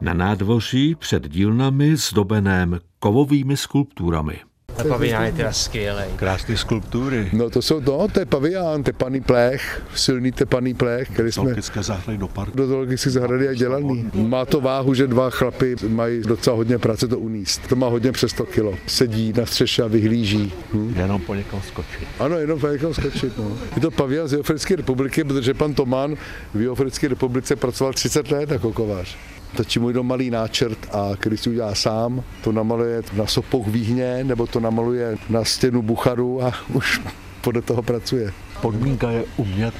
Na 0.00 0.14
nádvoří 0.14 0.94
před 0.94 1.28
dílnami 1.28 1.96
zdobeném 1.96 2.80
kovovými 2.98 3.56
skulpturami. 3.56 4.45
Ta 4.76 4.84
pavián 4.84 5.24
je 5.24 5.32
teda 5.32 5.52
skvělý. 5.52 6.02
Krásné 6.16 6.56
skulptury. 6.56 7.28
No 7.32 7.50
to 7.50 7.62
jsou, 7.62 7.80
no, 7.80 8.08
to 8.12 8.20
je 8.20 8.26
pavián, 8.26 8.82
tepaný 8.82 9.20
plech, 9.20 9.82
silný 9.94 10.32
tepaný 10.32 10.74
plech, 10.74 11.10
který 11.10 11.32
jsme 11.32 11.42
Zoologické 11.42 11.82
zahrady 11.82 12.18
do 12.18 12.28
parku. 12.28 12.56
do 12.56 12.66
zoologické 12.66 13.10
zahrady 13.10 13.48
a 13.48 13.54
dělaný. 13.54 14.10
Má 14.14 14.44
to 14.44 14.60
váhu, 14.60 14.94
že 14.94 15.06
dva 15.06 15.30
chlapy 15.30 15.76
mají 15.88 16.20
docela 16.22 16.56
hodně 16.56 16.78
práce 16.78 17.08
to 17.08 17.18
uníst. 17.18 17.66
To 17.68 17.76
má 17.76 17.88
hodně 17.88 18.12
přes 18.12 18.30
100 18.30 18.44
kilo. 18.44 18.74
Sedí 18.86 19.32
na 19.36 19.46
střeše 19.46 19.82
a 19.82 19.86
vyhlíží. 19.86 20.52
Hm? 20.72 20.94
Jenom 20.96 21.20
po 21.20 21.34
někom 21.34 21.62
skočit. 21.62 22.08
Ano, 22.18 22.38
jenom 22.38 22.60
po 22.60 22.66
někam 22.68 22.94
skočit. 22.94 23.38
No. 23.38 23.56
Je 23.76 23.82
to 23.82 23.90
pavián 23.90 24.28
z 24.28 24.32
Jihoafrické 24.32 24.76
republiky, 24.76 25.24
protože 25.24 25.54
pan 25.54 25.74
Toman 25.74 26.14
v 26.54 26.60
Jihoafrické 26.60 27.08
republice 27.08 27.56
pracoval 27.56 27.92
30 27.92 28.30
let 28.30 28.50
jako 28.50 28.72
kovář. 28.72 29.16
Točí 29.56 29.78
můj 29.78 29.92
dom 29.92 30.06
malý 30.06 30.30
náčrt 30.30 30.78
a 30.92 31.10
když 31.22 31.40
si 31.40 31.50
udělá 31.50 31.74
sám, 31.74 32.22
to 32.44 32.52
namaluje 32.52 33.02
na 33.12 33.26
sopouch 33.26 33.66
výhně, 33.66 34.24
nebo 34.24 34.46
to 34.46 34.60
namaluje 34.60 35.16
na 35.28 35.44
stěnu 35.44 35.82
Bucharu 35.82 36.44
a 36.44 36.52
už 36.72 37.00
podle 37.40 37.62
toho 37.62 37.82
pracuje. 37.82 38.32
Podmínka 38.62 39.10
je 39.10 39.24
umět 39.36 39.74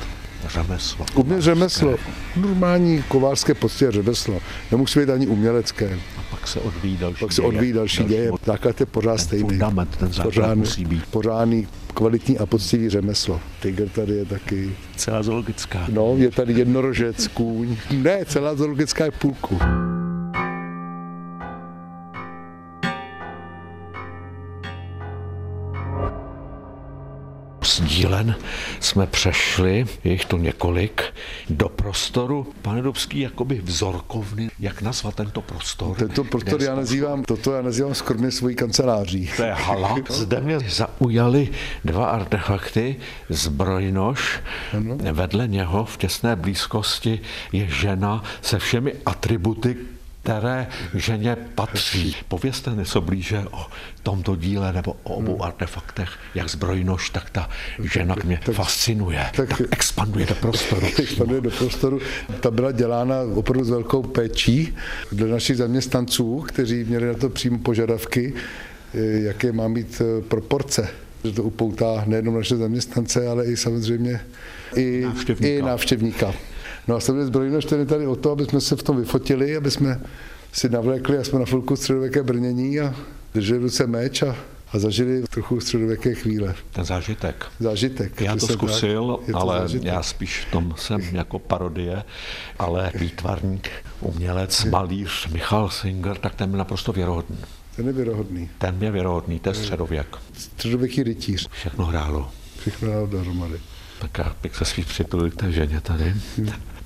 řemeslo. 0.48 1.06
Umět 1.14 1.40
řemeslo, 1.42 1.96
normální 2.36 3.02
kovářské 3.08 3.54
poctivě 3.54 3.92
řemeslo, 3.92 4.40
nemusí 4.72 4.98
být 5.00 5.10
ani 5.10 5.26
umělecké. 5.26 5.98
A 6.18 6.20
pak 6.30 6.48
se 6.48 6.60
odvíjí 6.60 6.96
další 6.96 7.20
Pak 7.20 7.32
se 7.32 7.40
děje. 7.42 7.48
odvíjí 7.48 7.72
další 7.72 8.04
děje, 8.04 8.30
základ 8.44 8.80
je 8.80 8.86
pořád 8.86 9.16
Ten 9.16 9.24
stejný. 9.24 9.48
fundament, 9.48 9.96
ten 9.96 10.12
základ 10.12 10.54
musí 10.54 10.84
být. 10.84 11.06
pořádný, 11.10 11.68
kvalitní 11.94 12.38
a 12.38 12.46
poctivý 12.46 12.88
řemeslo. 12.88 13.40
Tiger 13.62 13.88
tady 13.88 14.12
je 14.12 14.24
taky. 14.24 14.70
Celá 14.96 15.22
zoologická. 15.22 15.86
No, 15.88 16.14
je 16.16 16.30
tady 16.30 16.52
jednorožec, 16.52 17.28
kůň. 17.28 17.76
Ne, 17.90 18.24
celá 18.24 18.54
zoologická 18.54 19.04
je 19.04 19.10
půlku. 19.10 19.58
Dílen 27.96 28.34
jsme 28.80 29.06
přešli, 29.06 29.86
je 30.04 30.12
jich 30.12 30.24
tu 30.24 30.36
několik, 30.36 31.02
do 31.50 31.68
prostoru, 31.68 32.46
pane 32.62 32.82
Dubský, 32.82 33.20
jakoby 33.20 33.60
vzorkovny, 33.64 34.50
jak 34.60 34.82
nazvat 34.82 35.14
tento 35.14 35.40
prostor? 35.40 35.96
Tento 35.96 36.24
prostor 36.24 36.62
já 36.62 36.74
nazývám, 36.74 37.24
toto 37.24 37.52
já 37.52 37.62
nazývám 37.62 37.94
skromně 37.94 38.30
svojí 38.30 38.56
kanceláří. 38.56 39.30
To 39.36 39.42
je 39.42 39.52
hala. 39.52 39.96
Zde 40.08 40.40
mě 40.40 40.58
zaujaly 40.60 41.48
dva 41.84 42.06
artefakty, 42.06 42.96
zbrojnož. 43.28 44.40
Vedle 45.12 45.48
něho 45.48 45.84
v 45.84 45.96
těsné 45.96 46.36
blízkosti 46.36 47.20
je 47.52 47.66
žena 47.68 48.22
se 48.42 48.58
všemi 48.58 48.92
atributy, 49.06 49.76
které 50.26 50.66
ženě 50.94 51.36
patří. 51.54 52.16
Povězte 52.28 52.70
něco 52.70 53.00
blíže 53.00 53.44
o 53.50 53.66
tomto 54.02 54.36
díle 54.36 54.72
nebo 54.72 54.96
o 55.02 55.14
obou 55.14 55.42
artefaktech, 55.42 56.08
jak 56.34 56.50
zbrojnož, 56.50 57.10
tak 57.10 57.30
ta 57.30 57.50
žena 57.92 58.14
k 58.14 58.24
mě 58.24 58.40
fascinuje, 58.52 59.26
tak- 59.36 59.48
tak 59.48 59.62
expanduje 59.70 60.26
do 60.26 60.34
prostoru. 60.34 60.86
Expanduje 60.98 61.40
do 61.40 61.50
prostoru. 61.50 62.00
Ta 62.40 62.50
byla 62.50 62.72
dělána 62.72 63.16
opravdu 63.34 63.64
s 63.64 63.70
velkou 63.70 64.02
péčí 64.02 64.76
dle 65.12 65.28
našich 65.28 65.56
zaměstnanců, 65.56 66.44
kteří 66.48 66.84
měli 66.84 67.06
na 67.06 67.14
to 67.14 67.28
přímo 67.28 67.58
požadavky, 67.58 68.34
eh, 68.94 68.98
jaké 69.00 69.52
má 69.52 69.68
mít 69.68 70.02
eh, 70.04 70.22
proporce. 70.22 70.88
Že 71.24 71.32
to 71.32 71.42
upoutá 71.42 72.02
nejenom 72.06 72.34
naše 72.36 72.56
zaměstnance, 72.56 73.28
ale 73.28 73.46
i 73.46 73.56
samozřejmě 73.56 74.20
i 74.76 75.00
Návštěvníka. 75.04 75.46
I 75.48 75.62
návštěvníka. 75.62 76.34
No 76.88 76.96
a 76.96 77.00
zbrojnož 77.00 77.64
ten 77.64 77.80
je 77.80 77.86
tady 77.86 78.06
o 78.06 78.16
to, 78.16 78.30
aby 78.30 78.44
jsme 78.44 78.60
se 78.60 78.76
v 78.76 78.82
tom 78.82 78.96
vyfotili, 78.96 79.56
aby 79.56 79.70
jsme 79.70 80.00
si 80.52 80.68
navlékli, 80.68 81.18
a 81.18 81.24
jsme 81.24 81.38
na 81.38 81.44
chvilku 81.44 81.76
středověké 81.76 82.22
brnění 82.22 82.80
a 82.80 82.94
drželi 83.34 83.58
v 83.58 83.62
ruce 83.62 83.86
meč 83.86 84.22
a, 84.22 84.36
a 84.72 84.78
zažili 84.78 85.22
trochu 85.22 85.60
středověké 85.60 86.14
chvíle. 86.14 86.54
Ten 86.70 86.84
zážitek. 86.84 87.46
Zážitek. 87.60 88.20
Já 88.20 88.36
to 88.36 88.46
tak. 88.46 88.56
zkusil, 88.56 89.18
Je 89.26 89.32
to 89.32 89.38
ale 89.38 89.58
zážitek. 89.58 89.86
já 89.86 90.02
spíš 90.02 90.44
v 90.48 90.50
tom 90.50 90.74
jsem 90.76 91.00
jako 91.12 91.38
parodie, 91.38 92.02
ale 92.58 92.92
výtvarník, 92.94 93.70
umělec, 94.00 94.64
malíř 94.64 95.26
Michal 95.32 95.70
Singer, 95.70 96.16
tak 96.18 96.34
ten 96.34 96.50
byl 96.50 96.58
naprosto 96.58 96.92
věrohodný. 96.92 97.38
Ten 97.76 97.86
je 97.86 97.92
věrohodný. 97.92 98.50
Ten 98.58 98.82
je 98.82 98.90
věrohodný, 98.90 99.40
to 99.40 99.48
je 99.48 99.54
středověk. 99.54 100.06
Středověký 100.38 101.02
rytíř. 101.02 101.48
Všechno 101.50 101.84
hrálo. 101.86 102.30
Všechno 102.60 102.88
dal 102.90 103.06
dohromady. 103.06 103.60
Tak 103.98 104.18
já 104.18 104.36
bych 104.42 104.56
se 104.56 104.64
spíš 104.64 104.84
přitulil 104.84 105.30
k 105.30 105.36
té 105.36 105.52
ženě 105.52 105.80
tady. 105.80 106.14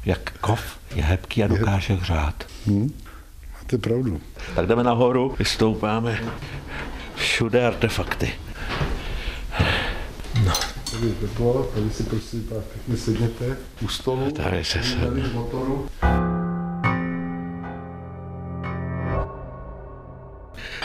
Jak 0.04 0.38
kov 0.40 0.78
je 0.94 1.02
hebký 1.02 1.44
a 1.44 1.46
dokáže 1.46 1.94
hřát. 1.94 2.44
Máte 3.54 3.78
pravdu. 3.78 4.20
Tak 4.54 4.66
jdeme 4.66 4.84
nahoru, 4.84 5.34
vystoupáme. 5.38 6.20
Všude 7.16 7.66
artefakty. 7.66 8.32
Tady 10.90 11.06
je 11.06 11.14
teplo, 11.14 11.70
tady 11.74 11.90
si 11.90 12.02
prosím 12.02 12.48
pěkně 12.72 12.96
sedněte 12.96 13.56
u 13.82 13.88
stolu. 13.88 14.30
Tady 14.30 14.64
se 14.64 14.82
sedne. 14.82 15.28
Motoru. 15.28 15.88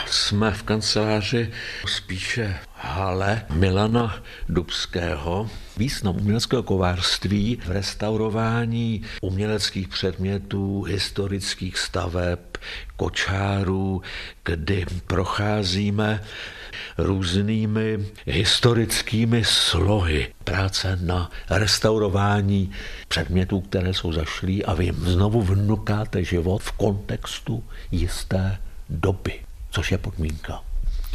Jsme 0.06 0.50
v 0.50 0.62
kanceláři 0.62 1.52
spíše 1.86 2.58
hale 2.74 3.46
Milana 3.50 4.22
Dubského. 4.48 5.50
Význam 5.76 6.16
uměleckého 6.16 6.62
kovářství 6.62 7.58
v 7.66 7.70
restaurování 7.70 9.02
uměleckých 9.20 9.88
předmětů, 9.88 10.82
historických 10.82 11.78
staveb, 11.78 12.38
kočárů, 12.96 14.02
kdy 14.44 14.86
procházíme 15.06 16.22
různými 16.98 17.98
historickými 18.26 19.44
slohy 19.44 20.28
práce 20.44 20.98
na 21.02 21.30
restaurování 21.50 22.70
předmětů, 23.08 23.60
které 23.60 23.94
jsou 23.94 24.12
zašlý 24.12 24.64
a 24.64 24.74
vy 24.74 24.84
jim 24.84 24.94
znovu 24.94 25.42
vnukáte 25.42 26.24
život 26.24 26.62
v 26.62 26.72
kontextu 26.72 27.64
jisté 27.90 28.58
doby, 28.90 29.45
což 29.76 29.92
je 29.92 29.98
podmínka. 29.98 30.62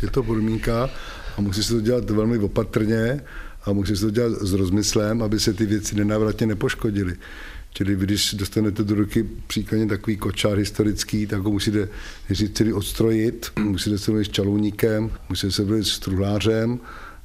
Je 0.02 0.10
to 0.10 0.24
podmínka 0.24 0.90
a 1.38 1.42
musí 1.42 1.64
se 1.64 1.74
to 1.74 1.82
dělat 1.82 2.10
velmi 2.10 2.38
opatrně 2.38 3.22
a 3.66 3.74
musí 3.74 3.96
se 3.96 4.06
to 4.06 4.12
dělat 4.12 4.32
s 4.42 4.54
rozmyslem, 4.54 5.22
aby 5.22 5.40
se 5.40 5.54
ty 5.54 5.66
věci 5.66 5.96
nenávratně 5.96 6.48
nepoškodily. 6.48 7.16
Čili 7.74 7.96
když 7.96 8.34
dostanete 8.34 8.84
do 8.84 8.96
ruky 8.96 9.30
příkladně 9.48 9.88
takový 9.88 10.18
kočár 10.18 10.58
historický, 10.58 11.28
tak 11.28 11.42
ho 11.42 11.52
musíte 11.52 11.88
nejdřív 12.30 12.52
celý 12.54 12.74
odstrojit, 12.74 13.52
musíte 13.60 13.98
se 13.98 14.26
s 14.26 14.30
čalouníkem, 14.30 15.12
musíte 15.30 15.52
se 15.52 15.84
s 15.84 16.00
truhlářem 16.00 16.80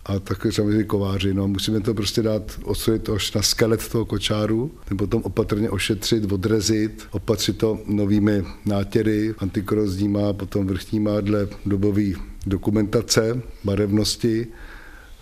a 0.06 0.18
také 0.18 0.52
samozřejmě 0.52 0.84
kováři. 0.84 1.34
No, 1.34 1.48
musíme 1.48 1.80
to 1.80 1.94
prostě 1.94 2.22
dát, 2.22 2.58
odstrojit 2.64 3.08
až 3.08 3.32
na 3.32 3.42
skelet 3.42 3.88
toho 3.88 4.04
kočáru, 4.04 4.70
ten 4.88 4.96
potom 4.96 5.22
opatrně 5.22 5.70
ošetřit, 5.70 6.32
odrezit, 6.32 7.06
opatřit 7.10 7.58
to 7.58 7.78
novými 7.86 8.44
nátěry, 8.64 9.34
antikorozníma, 9.38 10.32
potom 10.32 10.66
vrchníma 10.66 11.20
dle 11.20 11.48
dobové 11.66 12.12
dokumentace, 12.46 13.42
barevnosti, 13.64 14.46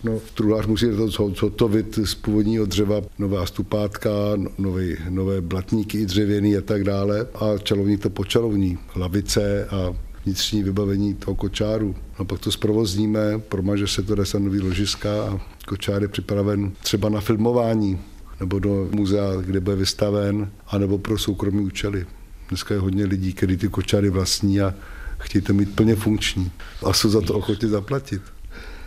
No, 0.03 0.21
truhlář 0.33 0.65
musí 0.65 0.85
to 0.85 1.07
zhotovit 1.07 1.99
z 2.03 2.15
původního 2.15 2.65
dřeva, 2.65 3.01
nová 3.19 3.45
stupátka, 3.45 4.09
no, 4.35 4.49
nové, 4.57 4.85
nové 5.09 5.41
blatníky 5.41 6.05
dřevěný 6.05 6.57
a 6.57 6.61
tak 6.61 6.83
dále. 6.83 7.27
A 7.35 7.57
čalovník 7.57 8.01
to 8.01 8.09
počalovní, 8.09 8.77
hlavice 8.87 9.65
a 9.65 9.93
vnitřní 10.25 10.63
vybavení 10.63 11.13
toho 11.13 11.35
kočáru. 11.35 11.95
A 12.17 12.23
pak 12.23 12.39
to 12.39 12.51
zprovozníme, 12.51 13.39
promaže 13.39 13.87
se 13.87 14.03
to 14.03 14.15
na 14.15 14.23
nový 14.39 14.59
ložiska 14.61 15.23
a 15.23 15.39
kočár 15.67 16.01
je 16.01 16.07
připraven 16.07 16.71
třeba 16.83 17.09
na 17.09 17.21
filmování 17.21 17.99
nebo 18.39 18.59
do 18.59 18.89
muzea, 18.91 19.35
kde 19.41 19.59
bude 19.59 19.75
vystaven, 19.75 20.51
anebo 20.67 20.97
pro 20.97 21.17
soukromí 21.17 21.59
účely. 21.59 22.05
Dneska 22.49 22.73
je 22.73 22.79
hodně 22.79 23.05
lidí, 23.05 23.33
kteří 23.33 23.57
ty 23.57 23.67
kočáry 23.67 24.09
vlastní 24.09 24.61
a 24.61 24.73
chtějí 25.17 25.41
to 25.41 25.53
mít 25.53 25.75
plně 25.75 25.95
funkční 25.95 26.51
a 26.85 26.93
jsou 26.93 27.09
za 27.09 27.21
to 27.21 27.33
ochotni 27.33 27.69
zaplatit. 27.69 28.21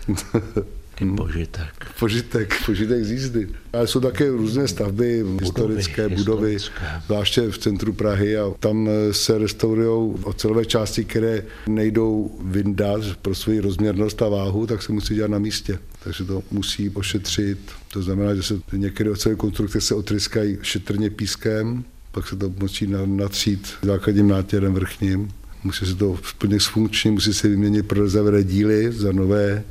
I 1.01 1.07
požitek. 1.17 1.87
Požitek, 1.99 2.55
požitek 2.67 3.05
z 3.05 3.11
jízdy. 3.11 3.49
Ale 3.73 3.87
jsou 3.87 4.01
také 4.01 4.31
různé 4.31 4.69
stavby, 4.69 5.25
budovy, 5.25 5.45
historické 5.45 6.09
budovy, 6.09 6.53
historické. 6.53 7.03
zvláště 7.07 7.51
v 7.51 7.59
centru 7.59 7.93
Prahy 7.93 8.37
a 8.37 8.53
tam 8.61 8.89
se 9.13 9.39
restaurují 9.39 10.15
ocelové 10.23 10.65
části, 10.65 11.05
které 11.05 11.43
nejdou 11.67 12.39
vyndat 12.45 13.01
pro 13.23 13.35
svoji 13.35 13.61
rozměrnost 13.61 14.23
a 14.23 14.29
váhu, 14.29 14.67
tak 14.67 14.83
se 14.83 14.93
musí 14.93 15.15
dělat 15.15 15.31
na 15.31 15.39
místě. 15.39 15.79
Takže 16.05 16.25
to 16.25 16.43
musí 16.51 16.91
ošetřit. 16.91 17.59
To 17.93 18.03
znamená, 18.03 18.35
že 18.35 18.43
se 18.43 18.61
některé 18.73 19.11
ocelové 19.11 19.37
konstrukce 19.37 19.81
se 19.81 19.95
otryskají 19.95 20.59
šetrně 20.63 21.11
pískem, 21.11 21.85
pak 22.13 22.29
se 22.29 22.37
to 22.37 22.53
musí 22.59 22.87
natřít 23.07 23.69
základním 23.83 24.29
nátěrem 24.29 24.75
vrchním. 24.75 25.29
Musí 25.65 25.87
se 25.87 25.95
to 25.95 26.19
plně 26.39 26.61
zfunkčnit, 26.61 27.15
musí 27.15 27.35
se 27.35 27.49
vyměnit 27.49 27.89
prorezavé 27.89 28.45
díly 28.45 28.93
za 28.93 29.13
nové, 29.13 29.65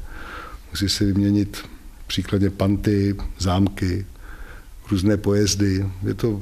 musí 0.78 0.90
se 0.90 1.06
vyměnit 1.06 1.58
příkladně 2.08 2.50
panty, 2.50 3.16
zámky, 3.40 4.06
různé 4.92 5.18
pojezdy. 5.18 5.86
Je 6.04 6.14
to 6.14 6.42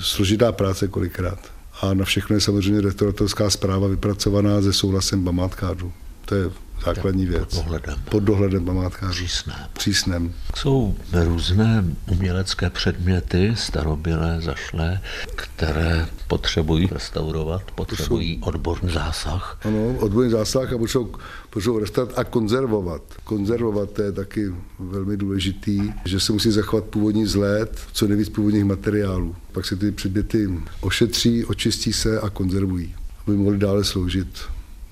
složitá 0.00 0.52
práce 0.52 0.88
kolikrát. 0.88 1.52
A 1.80 1.94
na 1.94 2.04
všechno 2.04 2.36
je 2.36 2.40
samozřejmě 2.40 2.80
restauratelská 2.80 3.50
zpráva 3.50 3.88
vypracovaná 3.88 4.62
se 4.62 4.72
souhlasem 4.72 5.24
památkářů. 5.24 5.92
To 6.30 6.36
je 6.36 6.50
základní 6.84 7.26
věc. 7.26 7.54
Pod 7.54 7.64
dohledem. 7.64 7.98
Pod 8.10 8.22
dohledem 8.22 8.64
památkářů. 8.64 9.24
Přísném. 9.24 9.56
Přísném. 9.72 10.34
Jsou 10.56 10.96
různé 11.12 11.84
umělecké 12.10 12.70
předměty, 12.70 13.52
starobilé, 13.56 14.40
zašlé, 14.40 15.00
které 15.36 16.06
potřebují 16.26 16.88
restaurovat, 16.92 17.70
potřebují 17.70 18.38
jsou... 18.38 18.48
odborný 18.48 18.92
zásah. 18.92 19.60
Ano, 19.64 19.96
odborný 19.98 20.30
zásah 20.30 20.72
a 20.72 20.78
potřebují, 20.78 21.12
potřebují 21.50 21.80
restaurovat 21.80 22.18
a 22.18 22.24
konzervovat. 22.24 23.02
Konzervovat 23.24 23.90
to 23.90 24.02
je 24.02 24.12
taky 24.12 24.52
velmi 24.78 25.16
důležitý, 25.16 25.92
že 26.04 26.20
se 26.20 26.32
musí 26.32 26.50
zachovat 26.50 26.84
původní 26.84 27.24
vzhled, 27.24 27.80
co 27.92 28.06
nejvíc 28.08 28.28
původních 28.28 28.64
materiálů. 28.64 29.36
Pak 29.52 29.66
se 29.66 29.76
ty 29.76 29.92
předměty 29.92 30.48
ošetří, 30.80 31.44
očistí 31.44 31.92
se 31.92 32.20
a 32.20 32.30
konzervují, 32.30 32.94
aby 33.26 33.36
mohly 33.36 33.58
dále 33.58 33.84
sloužit 33.84 34.28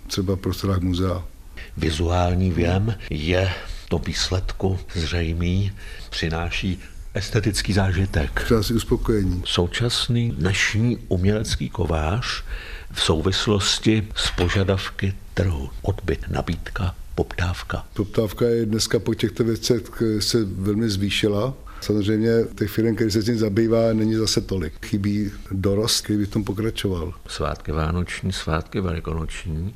třeba 0.09 0.37
v 0.37 0.39
prostorách 0.39 0.81
muzea 0.81 1.25
vizuální 1.77 2.51
věm 2.51 2.95
je 3.11 3.51
to 3.89 3.99
výsledku 3.99 4.79
zřejmý, 4.95 5.73
přináší 6.11 6.81
estetický 7.15 7.73
zážitek. 7.73 8.43
Přinásí 8.45 8.75
uspokojení. 8.75 9.43
Současný 9.47 10.31
dnešní 10.31 10.99
umělecký 11.09 11.69
kovář 11.69 12.45
v 12.93 13.01
souvislosti 13.03 14.09
s 14.15 14.31
požadavky 14.31 15.15
trhu, 15.35 15.71
odbyt, 15.83 16.25
nabídka, 16.29 16.95
poptávka. 17.15 17.85
Poptávka 17.95 18.45
je 18.45 18.67
dneska 18.67 18.99
po 18.99 19.15
těchto 19.15 19.45
věcech 19.45 19.83
se 20.19 20.45
velmi 20.45 20.91
zvýšila. 20.91 21.55
Samozřejmě 21.81 22.31
těch 22.59 22.71
firm, 22.71 22.95
které 22.95 23.11
se 23.11 23.23
tím 23.23 23.39
zabývá, 23.39 23.93
není 23.93 24.15
zase 24.15 24.41
tolik. 24.41 24.87
Chybí 24.87 25.31
dorost, 25.51 26.01
který 26.01 26.19
by 26.19 26.27
v 26.27 26.31
tom 26.31 26.45
pokračoval. 26.45 27.15
Svátky 27.27 27.73
vánoční, 27.73 28.33
svátky 28.33 28.81
velikonoční 28.81 29.75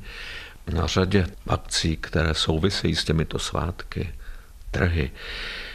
na 0.73 0.87
řadě 0.87 1.27
akcí, 1.47 1.97
které 1.97 2.33
souvisejí 2.33 2.95
s 2.95 3.03
těmito 3.03 3.39
svátky, 3.39 4.09
trhy, 4.71 5.11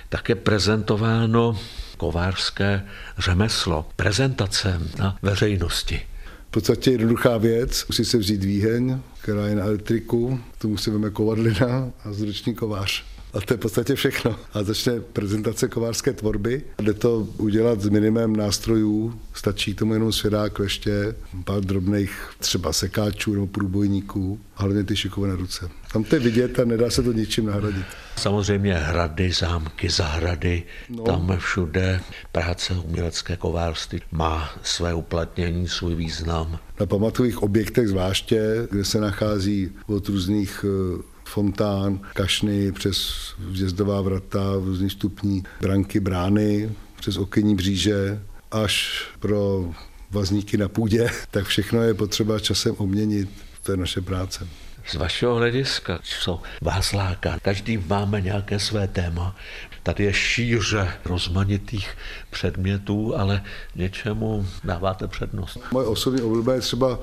tak 0.08 0.28
je 0.28 0.34
prezentováno 0.34 1.58
kovářské 1.96 2.82
řemeslo, 3.18 3.88
prezentace 3.96 4.80
na 4.98 5.18
veřejnosti. 5.22 6.00
V 6.48 6.50
podstatě 6.50 6.90
jednoduchá 6.90 7.38
věc, 7.38 7.86
musí 7.88 8.04
se 8.04 8.18
vzít 8.18 8.44
výheň, 8.44 9.00
která 9.22 9.46
je 9.46 9.54
na 9.54 9.64
elektriku, 9.64 10.40
tu 10.58 10.68
musíme 10.68 11.10
kovadlina 11.10 11.90
a 12.04 12.12
zruční 12.12 12.54
kovář. 12.54 13.04
A 13.38 13.40
to 13.40 13.54
je 13.54 13.58
v 13.58 13.60
podstatě 13.60 13.94
všechno. 13.94 14.36
A 14.52 14.62
začne 14.62 15.00
prezentace 15.00 15.68
kovářské 15.68 16.12
tvorby. 16.12 16.62
Jde 16.82 16.94
to 16.94 17.28
udělat 17.38 17.80
s 17.80 17.88
minimem 17.88 18.36
nástrojů, 18.36 19.20
stačí 19.34 19.74
tomu 19.74 19.92
jenom 19.92 20.12
svědá 20.12 20.48
kleště, 20.48 21.14
pár 21.44 21.60
drobných 21.60 22.30
třeba 22.38 22.72
sekáčů 22.72 23.34
nebo 23.34 23.46
průbojníků, 23.46 24.40
a 24.56 24.62
hlavně 24.62 24.84
ty 24.84 24.96
šikovné 24.96 25.36
ruce. 25.36 25.68
Tam 25.92 26.04
to 26.04 26.16
je 26.16 26.20
vidět 26.20 26.58
a 26.58 26.64
nedá 26.64 26.90
se 26.90 27.02
to 27.02 27.12
ničím 27.12 27.46
nahradit. 27.46 27.86
Samozřejmě 28.16 28.74
hrady, 28.74 29.32
zámky, 29.32 29.90
zahrady, 29.90 30.62
no. 30.88 31.02
tam 31.02 31.36
všude 31.38 32.00
práce 32.32 32.74
umělecké 32.74 33.36
kovářství 33.36 34.00
má 34.12 34.50
své 34.62 34.94
uplatnění, 34.94 35.68
svůj 35.68 35.94
význam. 35.94 36.58
Na 36.80 36.86
pamatových 36.86 37.42
objektech 37.42 37.88
zvláště, 37.88 38.68
kde 38.70 38.84
se 38.84 39.00
nachází 39.00 39.70
od 39.86 40.08
různých 40.08 40.64
eh, 40.68 41.17
fontán, 41.28 42.00
kašny, 42.14 42.72
přes 42.72 42.98
vjezdová 43.38 44.00
vrata, 44.00 44.40
různý 44.64 44.90
stupní, 44.90 45.44
branky, 45.60 46.00
brány, 46.00 46.70
přes 46.96 47.16
okenní 47.16 47.54
bříže, 47.54 48.22
až 48.50 49.04
pro 49.20 49.70
vazníky 50.10 50.56
na 50.56 50.68
půdě, 50.68 51.10
tak 51.30 51.46
všechno 51.46 51.82
je 51.82 51.94
potřeba 51.94 52.38
časem 52.38 52.74
obměnit. 52.78 53.28
To 53.62 53.72
je 53.72 53.76
naše 53.76 54.00
práce. 54.00 54.48
Z 54.86 54.94
vašeho 54.94 55.34
hlediska, 55.34 55.98
co 56.22 56.40
vás 56.62 56.92
láká? 56.92 57.38
Každý 57.42 57.78
máme 57.78 58.20
nějaké 58.20 58.58
své 58.58 58.88
téma. 58.88 59.36
Tady 59.82 60.04
je 60.04 60.12
šíře 60.12 60.92
rozmanitých 61.04 61.96
předmětů, 62.30 63.16
ale 63.16 63.42
něčemu 63.74 64.46
dáváte 64.64 65.08
přednost. 65.08 65.58
Moje 65.72 65.86
osobní 65.86 66.22
oblíba 66.22 66.54
je 66.54 66.60
třeba 66.60 66.98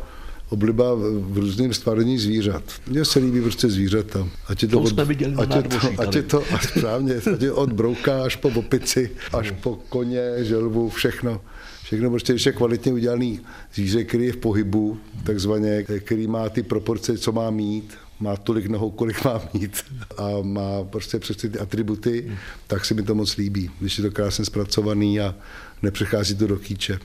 obliba 0.49 0.95
v 0.95 1.37
různým 1.37 1.73
stvarení 1.73 2.17
zvířat. 2.17 2.63
Mně 2.87 3.05
se 3.05 3.19
líbí 3.19 3.41
prostě 3.41 3.69
zvířata. 3.69 4.27
Ať 4.47 4.63
je 4.63 4.67
to, 4.67 4.77
to 4.77 4.83
od, 4.83 4.99
ať 5.37 5.55
je 5.55 5.63
to, 5.63 6.01
ať 6.01 6.15
je 6.15 6.23
to 6.23 6.43
ať 6.53 6.63
správně, 6.63 7.15
ať 7.15 7.41
je 7.41 7.51
od 7.51 7.73
brouka 7.73 8.23
až 8.23 8.35
po 8.35 8.49
opici, 8.49 9.11
až 9.33 9.51
po 9.51 9.79
koně, 9.89 10.21
želvu, 10.39 10.89
všechno. 10.89 11.41
Všechno 11.83 12.09
prostě, 12.09 12.33
když 12.33 12.45
je 12.45 12.51
kvalitně 12.51 12.93
udělaný 12.93 13.39
zvíře, 13.73 14.03
který 14.03 14.25
je 14.25 14.31
v 14.33 14.37
pohybu, 14.37 14.97
takzvaně, 15.23 15.83
který 15.99 16.27
má 16.27 16.49
ty 16.49 16.63
proporce, 16.63 17.17
co 17.17 17.31
má 17.31 17.49
mít, 17.49 17.93
má 18.19 18.37
tolik 18.37 18.65
nohou, 18.65 18.91
kolik 18.91 19.25
má 19.25 19.41
mít 19.53 19.83
a 20.17 20.29
má 20.41 20.83
prostě 20.83 21.19
přesně 21.19 21.49
ty 21.49 21.59
atributy, 21.59 22.31
tak 22.67 22.85
se 22.85 22.93
mi 22.93 23.03
to 23.03 23.15
moc 23.15 23.37
líbí, 23.37 23.71
když 23.79 23.97
je 23.97 24.03
to 24.03 24.11
krásně 24.11 24.45
zpracovaný 24.45 25.19
a 25.19 25.35
nepřechází 25.81 26.35
to 26.35 26.47
do 26.47 26.57
kýče. 26.57 26.99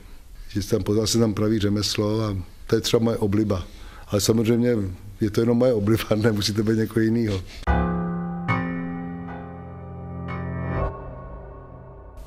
Že 0.53 0.67
tam 0.67 0.83
pořád 0.83 1.07
se 1.07 1.19
tam 1.19 1.33
praví 1.33 1.59
řemeslo 1.59 2.21
a 2.21 2.37
to 2.67 2.75
je 2.75 2.81
třeba 2.81 3.03
moje 3.03 3.17
obliba. 3.17 3.63
Ale 4.07 4.21
samozřejmě 4.21 4.75
je 5.21 5.29
to 5.29 5.41
jenom 5.41 5.57
moje 5.57 5.73
obliba, 5.73 6.03
nemusí 6.15 6.53
to 6.53 6.63
být 6.63 6.77
někoho 6.77 7.01
jiného. 7.01 7.41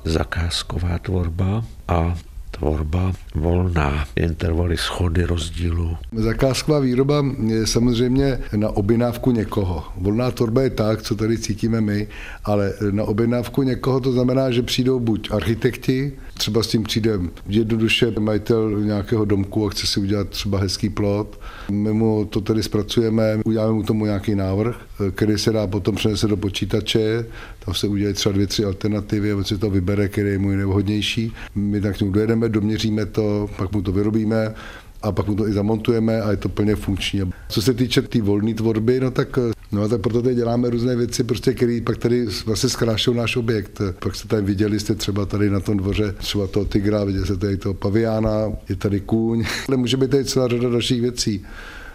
Zakázková 0.03 0.99
tvorba 0.99 1.65
a 1.87 2.17
tvorba 2.57 3.13
volná, 3.35 4.05
intervaly 4.15 4.77
schody 4.77 5.23
rozdílu. 5.23 5.97
Zakázková 6.11 6.79
výroba 6.79 7.25
je 7.47 7.67
samozřejmě 7.67 8.39
na 8.55 8.69
objednávku 8.69 9.31
někoho. 9.31 9.83
Volná 9.97 10.31
tvorba 10.31 10.61
je 10.61 10.69
tak, 10.69 11.01
co 11.01 11.15
tady 11.15 11.37
cítíme 11.37 11.81
my, 11.81 12.07
ale 12.43 12.73
na 12.91 13.03
objednávku 13.03 13.63
někoho 13.63 13.99
to 13.99 14.11
znamená, 14.11 14.51
že 14.51 14.61
přijdou 14.61 14.99
buď 14.99 15.31
architekti, 15.31 16.11
třeba 16.33 16.63
s 16.63 16.67
tím 16.67 16.83
přijde 16.83 17.19
jednoduše 17.47 18.11
majitel 18.19 18.81
nějakého 18.81 19.25
domku 19.25 19.65
a 19.65 19.69
chce 19.69 19.87
si 19.87 19.99
udělat 19.99 20.29
třeba 20.29 20.59
hezký 20.59 20.89
plot. 20.89 21.39
My 21.71 21.93
mu 21.93 22.25
to 22.25 22.41
tady 22.41 22.63
zpracujeme, 22.63 23.37
uděláme 23.45 23.73
mu 23.73 23.83
tomu 23.83 24.05
nějaký 24.05 24.35
návrh, 24.35 24.75
který 25.15 25.37
se 25.37 25.51
dá 25.51 25.67
potom 25.67 25.95
přenese 25.95 26.27
do 26.27 26.37
počítače, 26.37 27.25
tam 27.65 27.73
se 27.73 27.87
udělají 27.87 28.13
třeba 28.13 28.33
dvě, 28.33 28.47
tři 28.47 28.65
alternativy 28.65 29.31
a 29.31 29.35
on 29.35 29.43
si 29.43 29.57
to 29.57 29.69
vybere, 29.69 30.07
který 30.07 30.29
je 30.29 30.37
mu 30.37 30.49
nejvhodnější. 30.49 31.33
My 31.55 31.81
tak 31.81 31.97
k 31.97 32.01
němu 32.01 32.11
dojedeme, 32.11 32.49
doměříme 32.49 33.05
to, 33.05 33.49
pak 33.57 33.71
mu 33.71 33.81
to 33.81 33.91
vyrobíme, 33.91 34.53
a 35.01 35.11
pak 35.11 35.27
mu 35.27 35.35
to 35.35 35.47
i 35.47 35.53
zamontujeme 35.53 36.21
a 36.21 36.31
je 36.31 36.37
to 36.37 36.49
plně 36.49 36.75
funkční. 36.75 37.21
Co 37.49 37.61
se 37.61 37.73
týče 37.73 38.01
té 38.01 38.07
tý 38.07 38.21
volné 38.21 38.53
tvorby, 38.53 38.99
no 38.99 39.11
tak, 39.11 39.39
no 39.71 39.89
tak 39.89 40.01
proto 40.01 40.21
tady 40.21 40.35
děláme 40.35 40.69
různé 40.69 40.95
věci, 40.95 41.23
prostě, 41.23 41.53
které 41.53 41.79
pak 41.83 41.97
tady 41.97 42.27
vlastně 42.45 42.69
zkrášou 42.69 43.13
náš 43.13 43.35
objekt. 43.35 43.81
Pak 43.99 44.15
jste 44.15 44.27
tady 44.27 44.41
viděli, 44.41 44.79
jste 44.79 44.95
třeba 44.95 45.25
tady 45.25 45.49
na 45.49 45.59
tom 45.59 45.77
dvoře 45.77 46.15
třeba 46.17 46.47
toho 46.47 46.65
tygra, 46.65 47.03
viděli 47.03 47.25
jste 47.25 47.37
tady 47.37 47.57
toho 47.57 47.73
paviána, 47.73 48.51
je 48.69 48.75
tady 48.75 48.99
kůň, 48.99 49.45
ale 49.67 49.77
může 49.77 49.97
být 49.97 50.11
tady 50.11 50.25
celá 50.25 50.47
řada 50.47 50.69
dalších 50.69 51.01
věcí. 51.01 51.45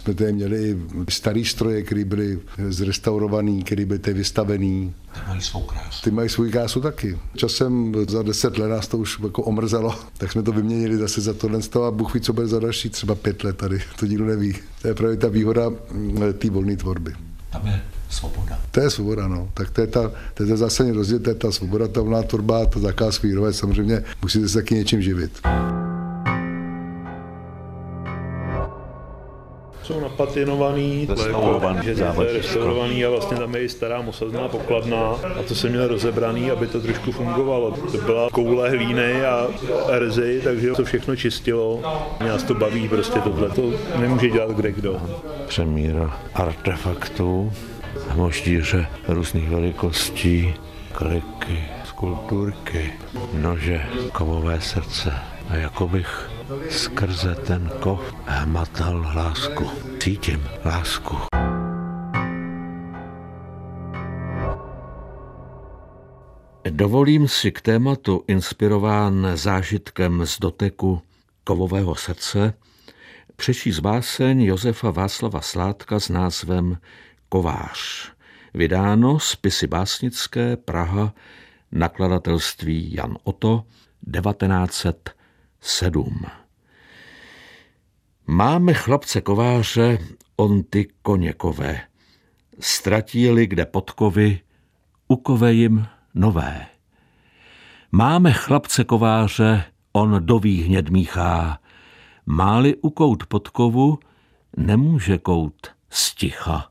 Jsme 0.01 0.13
tady 0.13 0.33
měli 0.33 0.77
starý 1.09 1.45
stroje, 1.45 1.83
které 1.83 2.05
byly 2.05 2.39
zrestaurovaný, 2.69 3.63
které 3.63 3.85
byly 3.85 3.99
tady 3.99 4.13
vystavený. 4.13 4.93
Ty 5.13 5.19
mají 5.27 5.41
svou 5.41 5.61
krásu. 5.61 6.03
Ty 6.03 6.11
mají 6.11 6.29
svou 6.29 6.49
krásu 6.51 6.81
taky. 6.81 7.19
Časem 7.35 7.95
za 8.09 8.23
deset 8.23 8.57
let 8.57 8.67
nás 8.67 8.87
to 8.87 8.97
už 8.97 9.19
jako 9.23 9.43
omrzelo, 9.43 9.95
tak 10.17 10.31
jsme 10.31 10.43
to 10.43 10.51
vyměnili 10.51 10.97
zase 10.97 11.21
za 11.21 11.33
tohle 11.33 11.59
a 11.87 11.91
Bůh 11.91 12.13
ví, 12.13 12.21
co 12.21 12.33
bude 12.33 12.47
za 12.47 12.59
další 12.59 12.89
třeba 12.89 13.15
pět 13.15 13.43
let 13.43 13.57
tady, 13.57 13.79
to 13.99 14.05
nikdo 14.05 14.25
neví. 14.25 14.55
To 14.81 14.87
je 14.87 14.93
právě 14.93 15.17
ta 15.17 15.27
výhoda 15.27 15.69
mm, 15.69 16.33
té 16.37 16.49
volné 16.49 16.77
tvorby. 16.77 17.13
Tam 17.51 17.67
je 17.67 17.81
svoboda. 18.09 18.59
To 18.71 18.79
je 18.79 18.89
svoboda, 18.89 19.27
no. 19.27 19.49
Tak 19.53 19.69
to 19.69 19.81
je, 19.81 19.87
ta, 19.87 20.11
to 20.33 20.43
je 20.43 20.49
ta 20.49 20.55
zásadní 20.55 20.91
rozdíl, 20.91 21.19
to 21.19 21.29
je 21.29 21.35
ta 21.35 21.51
svoboda, 21.51 21.87
ta 21.87 22.01
volná 22.01 22.23
tvorba, 22.23 22.65
ta 22.65 22.79
zakázka 22.79 23.27
výroba, 23.27 23.51
samozřejmě 23.53 24.03
musíte 24.21 24.49
se 24.49 24.53
taky 24.53 24.75
něčím 24.75 25.01
živit. 25.01 25.41
Jsou 29.91 29.99
napatinovaný, 29.99 31.07
Restaurovaný, 31.09 31.79
že 31.83 31.95
to 32.15 32.23
je 32.23 32.33
restaurovaný 32.33 33.05
a 33.05 33.09
vlastně 33.09 33.37
tam 33.37 33.55
je 33.55 33.63
i 33.63 33.69
stará 33.69 34.01
mosazná 34.01 34.47
pokladna 34.47 34.99
a 35.39 35.43
to 35.47 35.55
jsem 35.55 35.69
měl 35.69 35.87
rozebraný, 35.87 36.51
aby 36.51 36.67
to 36.67 36.81
trošku 36.81 37.11
fungovalo. 37.11 37.71
To 37.71 37.97
byla 37.97 38.29
koule 38.29 38.69
hlíny 38.69 39.25
a 39.25 39.47
erzy, 39.89 40.41
takže 40.43 40.71
to 40.71 40.83
všechno 40.83 41.15
čistilo. 41.15 41.79
Mě 42.19 42.29
nás 42.29 42.43
to 42.43 42.53
baví 42.53 42.89
prostě 42.89 43.19
tohle, 43.19 43.49
to 43.49 43.73
nemůže 43.99 44.29
dělat 44.29 44.51
kde 44.51 44.71
kdo. 44.71 45.01
Přemíra 45.47 46.19
artefaktů, 46.33 47.53
hmoždíře 48.09 48.87
různých 49.07 49.49
velikostí, 49.49 50.53
kliky, 50.91 51.63
skulpturky, 51.85 52.93
nože, 53.33 53.81
kovové 54.11 54.61
srdce. 54.61 55.13
A 55.49 55.55
jako 55.55 55.87
bych 55.87 56.30
skrze 56.69 57.35
ten 57.35 57.71
kov 57.79 58.13
hmatal 58.25 59.11
lásku. 59.15 59.69
Cítím 59.99 60.43
lásku. 60.65 61.17
Dovolím 66.69 67.27
si 67.27 67.51
k 67.51 67.61
tématu 67.61 68.23
inspirován 68.27 69.27
zážitkem 69.33 70.25
z 70.25 70.39
doteku 70.39 71.01
kovového 71.43 71.95
srdce 71.95 72.53
přečíst 73.35 73.79
báseň 73.79 74.41
Josefa 74.41 74.91
Václava 74.91 75.41
Sládka 75.41 75.99
s 75.99 76.09
názvem 76.09 76.77
Kovář. 77.29 78.11
Vydáno 78.53 79.19
spisy 79.19 79.67
básnické 79.67 80.57
Praha, 80.57 81.13
nakladatelství 81.71 82.95
Jan 82.95 83.17
Oto, 83.23 83.63
1907. 84.13 86.40
Máme 88.33 88.73
chlapce 88.73 89.21
kováře, 89.21 89.97
on 90.35 90.63
ty 90.63 90.87
koněkové. 91.01 91.81
Ztratili 92.59 93.47
kde 93.47 93.65
podkovy, 93.65 94.39
ukove 95.07 95.53
jim 95.53 95.87
nové. 96.13 96.65
Máme 97.91 98.33
chlapce 98.33 98.83
kováře, 98.83 99.63
on 99.93 100.25
do 100.25 100.39
výhněd 100.39 100.89
míchá. 100.89 101.59
Máli 102.25 102.75
ukout 102.75 103.25
podkovu, 103.25 103.99
nemůže 104.57 105.17
kout 105.17 105.67
sticha. 105.89 106.69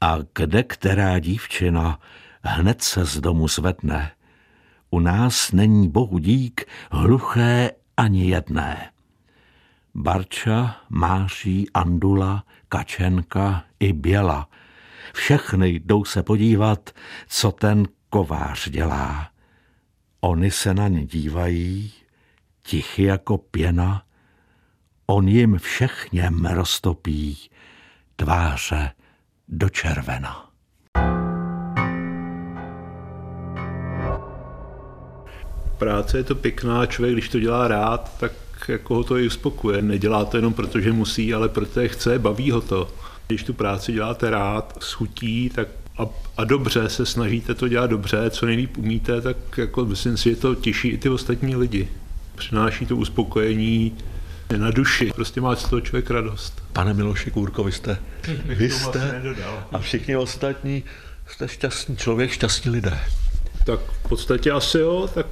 A 0.00 0.18
kde 0.34 0.62
která 0.62 1.18
dívčina 1.18 2.00
hned 2.42 2.82
se 2.82 3.04
z 3.04 3.20
domu 3.20 3.48
zvedne. 3.48 4.12
U 4.90 5.00
nás 5.00 5.52
není 5.52 5.88
bohu 5.88 6.18
dík 6.18 6.64
hluché 6.90 7.70
ani 7.96 8.26
jedné. 8.26 8.93
Barča, 9.94 10.76
Máří, 10.88 11.70
Andula, 11.74 12.44
Kačenka 12.68 13.64
i 13.80 13.92
Běla. 13.92 14.48
Všechny 15.14 15.68
jdou 15.68 16.04
se 16.04 16.22
podívat, 16.22 16.90
co 17.28 17.52
ten 17.52 17.88
kovář 18.10 18.68
dělá. 18.68 19.30
Oni 20.20 20.50
se 20.50 20.74
na 20.74 20.88
ně 20.88 21.06
dívají, 21.06 21.92
tichy 22.62 23.02
jako 23.02 23.38
pěna. 23.38 24.02
On 25.06 25.28
jim 25.28 25.58
všechněm 25.58 26.46
roztopí 26.46 27.38
tváře 28.16 28.90
do 29.48 29.68
červena. 29.68 30.50
Práce 35.78 36.18
je 36.18 36.24
to 36.24 36.34
pěkná, 36.34 36.86
člověk, 36.86 37.14
když 37.14 37.28
to 37.28 37.40
dělá 37.40 37.68
rád, 37.68 38.18
tak 38.18 38.32
jako 38.68 38.94
ho 38.94 39.04
to 39.04 39.18
i 39.18 39.26
uspokuje. 39.26 39.82
Nedělá 39.82 40.24
to 40.24 40.36
jenom 40.36 40.54
proto, 40.54 40.80
že 40.80 40.92
musí, 40.92 41.34
ale 41.34 41.48
protože 41.48 41.88
chce, 41.88 42.18
baví 42.18 42.50
ho 42.50 42.60
to. 42.60 42.94
Když 43.26 43.44
tu 43.44 43.54
práci 43.54 43.92
děláte 43.92 44.30
rád, 44.30 44.78
s 44.80 44.92
chutí, 44.92 45.50
tak 45.54 45.68
a, 45.98 46.06
a 46.36 46.44
dobře 46.44 46.88
se 46.88 47.06
snažíte 47.06 47.54
to 47.54 47.68
dělat 47.68 47.90
dobře, 47.90 48.30
co 48.30 48.46
nejlíp 48.46 48.78
umíte, 48.78 49.20
tak 49.20 49.36
jako 49.56 49.84
myslím 49.84 50.16
si, 50.16 50.30
že 50.30 50.36
to 50.36 50.54
těší 50.54 50.88
i 50.88 50.98
ty 50.98 51.08
ostatní 51.08 51.56
lidi. 51.56 51.88
Přináší 52.34 52.86
to 52.86 52.96
uspokojení 52.96 53.96
na 54.56 54.70
duši. 54.70 55.12
Prostě 55.14 55.40
má 55.40 55.56
z 55.56 55.68
toho 55.68 55.80
člověk 55.80 56.10
radost. 56.10 56.62
Pane 56.72 56.94
Miloši 56.94 57.30
Kůrko, 57.30 57.64
vy 57.64 57.72
jste, 57.72 57.98
vy 58.44 58.70
jste 58.70 59.22
a 59.72 59.78
všichni 59.78 60.16
ostatní 60.16 60.84
jste 61.26 61.48
šťastný 61.48 61.96
člověk, 61.96 62.30
šťastní 62.30 62.70
lidé. 62.70 62.98
Tak 63.66 63.80
v 63.80 64.08
podstatě 64.08 64.50
asi 64.50 64.78
jo, 64.78 65.10
tak 65.14 65.26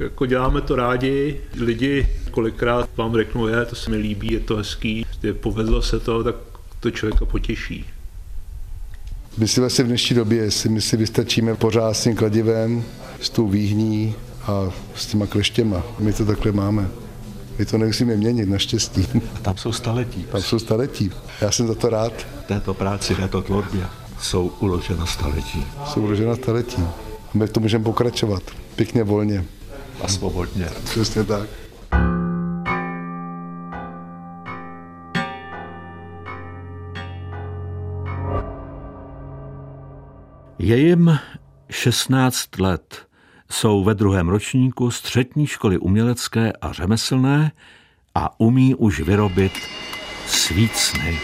jako 0.00 0.26
děláme 0.26 0.60
to 0.60 0.76
rádi, 0.76 1.40
lidi 1.60 2.08
kolikrát 2.30 2.88
vám 2.96 3.14
řeknou, 3.14 3.46
je, 3.46 3.64
to 3.64 3.76
se 3.76 3.90
mi 3.90 3.96
líbí, 3.96 4.32
je 4.32 4.40
to 4.40 4.56
hezký, 4.56 5.06
je, 5.22 5.34
povedlo 5.34 5.82
se 5.82 6.00
to, 6.00 6.24
tak 6.24 6.34
to 6.80 6.90
člověka 6.90 7.24
potěší. 7.24 7.84
Myslím 9.38 9.70
si 9.70 9.82
v 9.82 9.86
dnešní 9.86 10.16
době, 10.16 10.50
si 10.50 10.68
my 10.68 10.80
si 10.80 10.96
vystačíme 10.96 11.54
pořád 11.54 11.94
s 11.94 12.02
tím 12.02 12.16
kladivem, 12.16 12.84
s 13.20 13.30
tou 13.30 13.48
výhní 13.48 14.14
a 14.42 14.70
s 14.94 15.06
těma 15.06 15.26
kleštěma. 15.26 15.82
My 15.98 16.12
to 16.12 16.24
takhle 16.24 16.52
máme. 16.52 16.88
My 17.58 17.64
to 17.64 17.78
nemusíme 17.78 18.16
měnit, 18.16 18.48
naštěstí. 18.48 19.06
A 19.34 19.38
tam 19.38 19.56
jsou 19.56 19.72
staletí. 19.72 20.24
Tam 20.24 20.42
jsou 20.42 20.58
staletí. 20.58 21.10
Já 21.40 21.50
jsem 21.50 21.66
za 21.66 21.74
to 21.74 21.88
rád. 21.88 22.12
Této 22.46 22.74
práci, 22.74 23.14
této 23.14 23.42
tvorbě 23.42 23.86
jsou 24.20 24.52
uložena 24.60 25.06
staletí. 25.06 25.66
Jsou 25.86 26.00
uložena 26.00 26.36
staletí. 26.36 26.82
A 26.82 27.30
my 27.34 27.46
v 27.46 27.52
tom 27.52 27.62
můžeme 27.62 27.84
pokračovat. 27.84 28.42
Pěkně 28.76 29.04
volně. 29.04 29.44
A 30.02 30.08
svobodně. 30.08 30.68
Přesně 30.84 31.24
tak. 31.24 31.48
Je 40.58 40.78
jim 40.78 41.18
16 41.70 42.58
let. 42.58 43.06
Jsou 43.50 43.84
ve 43.84 43.94
druhém 43.94 44.28
ročníku 44.28 44.90
střední 44.90 45.46
školy 45.46 45.78
umělecké 45.78 46.52
a 46.52 46.72
řemeslné 46.72 47.52
a 48.14 48.40
umí 48.40 48.74
už 48.74 49.00
vyrobit 49.00 49.52
svícny. 50.26 51.18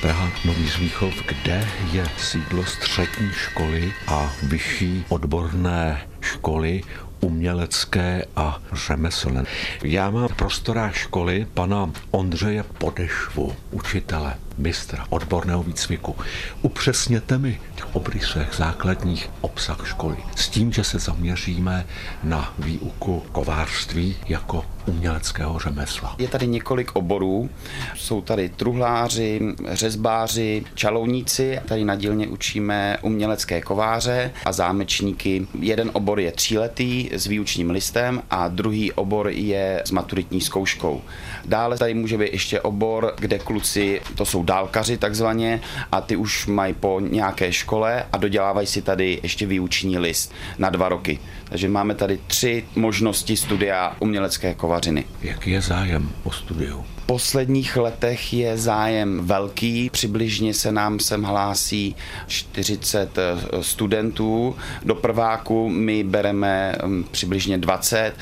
Praha 0.00 0.32
Nový 0.44 0.68
Zvíchov, 0.68 1.14
kde 1.26 1.68
je 1.92 2.06
sídlo 2.18 2.64
střední 2.64 3.30
školy 3.32 3.92
a 4.06 4.32
vyšší 4.42 5.04
odborné 5.08 6.00
školy 6.20 6.82
umělecké 7.20 8.24
a 8.36 8.62
řemeslné. 8.72 9.44
Já 9.84 10.10
mám 10.10 10.28
prostorá 10.36 10.90
školy 10.90 11.46
pana 11.54 11.90
Ondřeje 12.10 12.62
Podešvu, 12.62 13.56
učitele, 13.70 14.34
mistra 14.60 15.06
odborného 15.10 15.62
výcviku. 15.62 16.16
Upřesněte 16.62 17.38
mi 17.38 17.60
v 17.76 17.96
obrysech 17.96 18.48
základních 18.56 19.30
obsah 19.40 19.86
školy 19.86 20.16
s 20.36 20.48
tím, 20.48 20.72
že 20.72 20.84
se 20.84 20.98
zaměříme 20.98 21.86
na 22.22 22.54
výuku 22.58 23.22
kovářství 23.32 24.16
jako 24.28 24.64
uměleckého 24.86 25.58
řemesla. 25.58 26.14
Je 26.18 26.28
tady 26.28 26.46
několik 26.46 26.96
oborů. 26.96 27.50
Jsou 27.96 28.20
tady 28.20 28.48
truhláři, 28.48 29.40
řezbáři, 29.68 30.64
čalouníci. 30.74 31.60
Tady 31.68 31.84
na 31.84 31.94
dílně 31.94 32.28
učíme 32.28 32.98
umělecké 33.02 33.60
kováře 33.60 34.32
a 34.44 34.52
zámečníky. 34.52 35.46
Jeden 35.60 35.90
obor 35.92 36.20
je 36.20 36.32
tříletý 36.32 37.10
s 37.12 37.26
výučním 37.26 37.70
listem 37.70 38.22
a 38.30 38.48
druhý 38.48 38.92
obor 38.92 39.28
je 39.28 39.82
s 39.84 39.90
maturitní 39.90 40.40
zkouškou. 40.40 41.02
Dále 41.44 41.78
tady 41.78 41.94
může 41.94 42.18
být 42.18 42.32
ještě 42.32 42.60
obor, 42.60 43.14
kde 43.18 43.38
kluci, 43.38 44.00
to 44.14 44.24
jsou 44.24 44.42
dálkaři 44.50 44.96
takzvaně, 44.98 45.60
a 45.92 46.00
ty 46.00 46.16
už 46.16 46.46
mají 46.46 46.74
po 46.74 47.00
nějaké 47.00 47.52
škole 47.52 48.04
a 48.12 48.16
dodělávají 48.16 48.66
si 48.66 48.82
tady 48.82 49.20
ještě 49.22 49.46
výuční 49.46 49.98
list 49.98 50.32
na 50.58 50.70
dva 50.70 50.88
roky. 50.88 51.18
Takže 51.44 51.68
máme 51.68 51.94
tady 51.94 52.18
tři 52.26 52.64
možnosti 52.74 53.36
studia 53.36 53.96
umělecké 53.98 54.54
kovařiny. 54.54 55.04
Jaký 55.22 55.50
je 55.50 55.60
zájem 55.60 56.10
o 56.24 56.30
studiu? 56.32 56.84
V 56.96 57.06
posledních 57.06 57.76
letech 57.76 58.32
je 58.32 58.58
zájem 58.58 59.26
velký, 59.26 59.90
přibližně 59.90 60.54
se 60.54 60.72
nám 60.72 61.00
sem 61.00 61.22
hlásí 61.22 61.96
40 62.26 63.18
studentů, 63.60 64.56
do 64.82 64.94
prváku 64.94 65.68
my 65.68 66.04
bereme 66.04 66.74
hm, 66.86 67.04
přibližně 67.10 67.58
20 67.58 68.12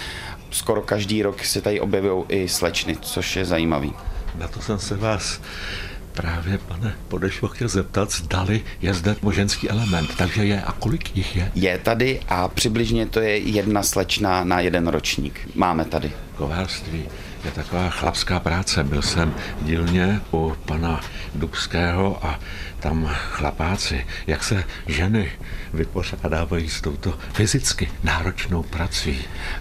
skoro 0.51 0.83
každý 0.83 1.23
rok 1.23 1.45
se 1.45 1.61
tady 1.61 1.81
objevují 1.81 2.25
i 2.29 2.49
slečny, 2.49 2.97
což 3.01 3.37
je 3.37 3.45
zajímavý. 3.45 3.93
Na 4.39 4.49
to 4.49 4.61
jsem 4.61 4.79
se 4.79 4.97
vás 4.97 5.41
právě, 6.19 6.59
pane 6.59 6.95
Podešvo, 7.09 7.49
chtěl 7.49 7.69
zeptat, 7.69 8.13
zdali 8.13 8.61
je 8.83 8.95
zde 8.95 9.17
moženský 9.23 9.71
element. 9.71 10.17
Takže 10.17 10.45
je, 10.45 10.63
a 10.63 10.73
kolik 10.73 11.17
jich 11.17 11.37
je? 11.37 11.53
Je 11.55 11.79
tady 11.79 12.21
a 12.29 12.49
přibližně 12.49 13.07
to 13.07 13.21
je 13.21 13.39
jedna 13.39 13.83
slečna 13.83 14.45
na 14.45 14.61
jeden 14.61 14.89
ročník. 14.89 15.49
Máme 15.55 15.85
tady. 15.85 16.13
Kovářství 16.37 17.05
je 17.45 17.51
taková 17.51 17.91
chlapská 17.91 18.41
práce. 18.41 18.85
Byl 18.85 19.03
jsem 19.03 19.35
dílně 19.63 20.21
u 20.33 20.53
pana 20.67 21.01
Dubského 21.35 22.27
a 22.27 22.41
tam 22.81 23.11
chlapáci, 23.31 24.07
jak 24.27 24.45
se 24.45 24.65
ženy 24.87 25.31
vypořádávají 25.73 26.69
s 26.69 26.81
touto 26.81 27.15
fyzicky 27.33 27.91
náročnou 28.05 28.63
prací. 28.63 29.19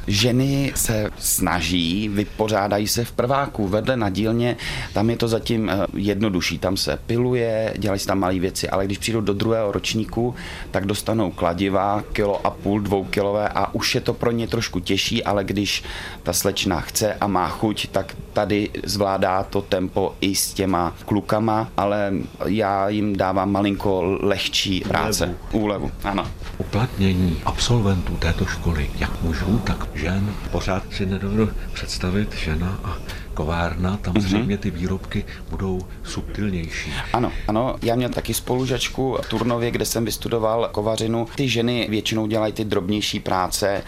Ženy 0.07 0.71
se 0.75 1.09
snaží, 1.17 2.09
vypořádají 2.09 2.87
se 2.87 3.05
v 3.05 3.11
prváku, 3.11 3.67
vedle 3.67 3.97
na 3.97 4.09
dílně, 4.09 4.57
tam 4.93 5.09
je 5.09 5.17
to 5.17 5.27
zatím 5.27 5.69
eh, 5.69 5.85
jednodušší, 5.93 6.57
tam 6.57 6.77
se 6.77 6.99
piluje, 7.05 7.73
dělají 7.77 7.99
se 7.99 8.07
tam 8.07 8.19
malé 8.19 8.39
věci, 8.39 8.69
ale 8.69 8.85
když 8.85 8.97
přijdou 8.97 9.21
do 9.21 9.33
druhého 9.33 9.71
ročníku, 9.71 10.35
tak 10.71 10.85
dostanou 10.85 11.31
kladiva, 11.31 12.03
kilo 12.13 12.47
a 12.47 12.49
půl, 12.49 12.79
dvou 12.79 13.03
kilové 13.03 13.49
a 13.49 13.73
už 13.73 13.95
je 13.95 14.01
to 14.01 14.13
pro 14.13 14.31
ně 14.31 14.47
trošku 14.47 14.79
těžší, 14.79 15.23
ale 15.23 15.43
když 15.43 15.83
ta 16.23 16.33
slečna 16.33 16.81
chce 16.81 17.13
a 17.13 17.27
má 17.27 17.49
chuť, 17.49 17.87
tak 17.87 18.15
tady 18.33 18.69
zvládá 18.83 19.43
to 19.43 19.61
tempo 19.61 20.15
i 20.21 20.35
s 20.35 20.53
těma 20.53 20.95
klukama, 21.05 21.69
ale 21.77 22.13
já 22.45 22.89
jim 22.89 23.06
dávám 23.13 23.51
malinko 23.51 24.17
lehčí 24.21 24.81
práce. 24.81 25.35
Úlevu. 25.51 25.91
Ano. 26.03 26.27
Uplatnění 26.57 27.41
absolventů 27.45 28.15
této 28.15 28.45
školy, 28.45 28.89
jak 28.99 29.21
mužů, 29.21 29.61
tak 29.63 29.87
žen. 29.93 30.33
Pořád 30.51 30.83
si 30.91 31.05
nedovedu 31.05 31.49
představit 31.73 32.35
žena 32.35 32.79
a 32.83 32.97
kovárna, 33.37 33.97
tam 33.97 34.13
mm-hmm. 34.13 34.21
zřejmě 34.21 34.57
ty 34.57 34.71
výrobky 34.71 35.25
budou 35.49 35.81
subtilnější. 36.03 36.93
Ano, 37.13 37.31
ano, 37.47 37.75
já 37.81 37.95
měl 37.95 38.09
taky 38.09 38.33
spolužačku 38.33 39.17
v 39.21 39.29
Turnově, 39.29 39.71
kde 39.71 39.85
jsem 39.85 40.05
vystudoval 40.05 40.69
kovařinu. 40.71 41.27
Ty 41.35 41.49
ženy 41.49 41.87
většinou 41.89 42.27
dělají 42.27 42.53
ty 42.53 42.65
drobnější 42.65 43.19
práce, 43.19 43.83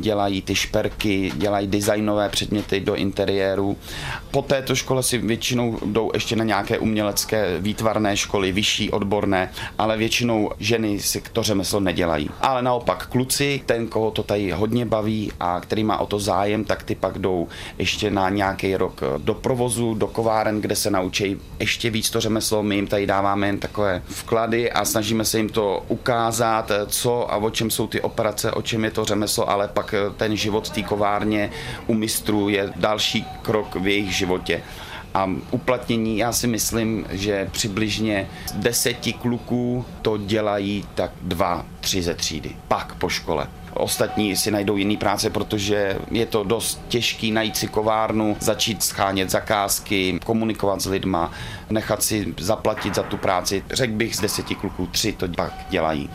dělají 0.00 0.42
ty 0.42 0.54
šperky, 0.54 1.32
dělají 1.36 1.66
designové 1.66 2.28
předměty 2.28 2.80
do 2.80 2.94
interiéru. 2.94 3.76
Po 4.30 4.42
této 4.42 4.74
škole 4.74 5.02
si 5.02 5.18
většinou 5.18 5.78
jdou 5.86 6.10
ještě 6.14 6.36
na 6.36 6.44
nějaké 6.44 6.78
umělecké 6.78 7.60
výtvarné 7.60 8.16
školy, 8.16 8.52
vyšší, 8.52 8.90
odborné, 8.90 9.50
ale 9.78 9.96
většinou 9.96 10.50
ženy 10.58 11.00
si 11.00 11.22
to 11.32 11.42
řemeslo 11.42 11.80
nedělají. 11.80 12.30
Ale 12.40 12.62
naopak 12.62 13.06
kluci, 13.06 13.60
ten, 13.66 13.86
koho 13.86 14.10
to 14.10 14.22
tady 14.22 14.50
hodně 14.50 14.86
baví 14.86 15.32
a 15.40 15.60
který 15.60 15.84
má 15.84 15.98
o 15.98 16.06
to 16.06 16.18
zájem, 16.18 16.64
tak 16.64 16.82
ty 16.82 16.94
pak 16.94 17.18
jdou 17.18 17.48
ještě 17.78 18.10
na 18.10 18.28
nějaký 18.28 18.76
rok 18.76 18.85
rok 18.86 19.00
do 19.18 19.34
provozu, 19.34 19.94
do 19.94 20.06
kováren, 20.06 20.60
kde 20.60 20.76
se 20.76 20.90
naučí 20.90 21.36
ještě 21.58 21.90
víc 21.90 22.10
to 22.10 22.20
řemeslo. 22.20 22.62
My 22.62 22.74
jim 22.74 22.86
tady 22.86 23.06
dáváme 23.06 23.46
jen 23.46 23.58
takové 23.58 24.02
vklady 24.06 24.72
a 24.72 24.84
snažíme 24.84 25.24
se 25.24 25.38
jim 25.38 25.48
to 25.48 25.84
ukázat, 25.88 26.72
co 26.86 27.32
a 27.32 27.36
o 27.36 27.50
čem 27.50 27.70
jsou 27.70 27.86
ty 27.86 28.00
operace, 28.00 28.52
o 28.52 28.62
čem 28.62 28.84
je 28.84 28.90
to 28.90 29.04
řemeslo, 29.04 29.50
ale 29.50 29.68
pak 29.68 29.94
ten 30.16 30.36
život 30.36 30.70
té 30.70 30.82
kovárně 30.82 31.50
u 31.86 31.94
mistrů 31.94 32.48
je 32.48 32.72
další 32.76 33.24
krok 33.42 33.74
v 33.74 33.86
jejich 33.86 34.16
životě. 34.16 34.62
A 35.14 35.30
uplatnění, 35.50 36.18
já 36.18 36.32
si 36.32 36.46
myslím, 36.46 37.06
že 37.10 37.48
přibližně 37.52 38.28
deseti 38.54 39.12
kluků 39.12 39.84
to 40.02 40.16
dělají 40.16 40.84
tak 40.94 41.10
dva, 41.22 41.66
tři 41.80 42.02
ze 42.02 42.14
třídy. 42.14 42.56
Pak 42.68 42.94
po 42.94 43.08
škole. 43.08 43.46
Ostatní 43.76 44.36
si 44.36 44.50
najdou 44.50 44.76
jiný 44.76 44.96
práce, 44.96 45.30
protože 45.30 45.98
je 46.10 46.26
to 46.26 46.44
dost 46.44 46.80
těžký 46.88 47.32
najít 47.32 47.56
si 47.56 47.66
kovárnu, 47.66 48.36
začít 48.40 48.82
schánět 48.82 49.30
zakázky, 49.30 50.18
komunikovat 50.24 50.80
s 50.80 50.86
lidma, 50.86 51.32
nechat 51.70 52.02
si 52.02 52.34
zaplatit 52.38 52.94
za 52.94 53.02
tu 53.02 53.16
práci. 53.16 53.62
Řekl 53.70 53.92
bych 53.92 54.16
z 54.16 54.20
deseti 54.20 54.54
kluků, 54.54 54.86
tři 54.86 55.12
to 55.12 55.28
pak 55.28 55.52
dělají. 55.70 56.10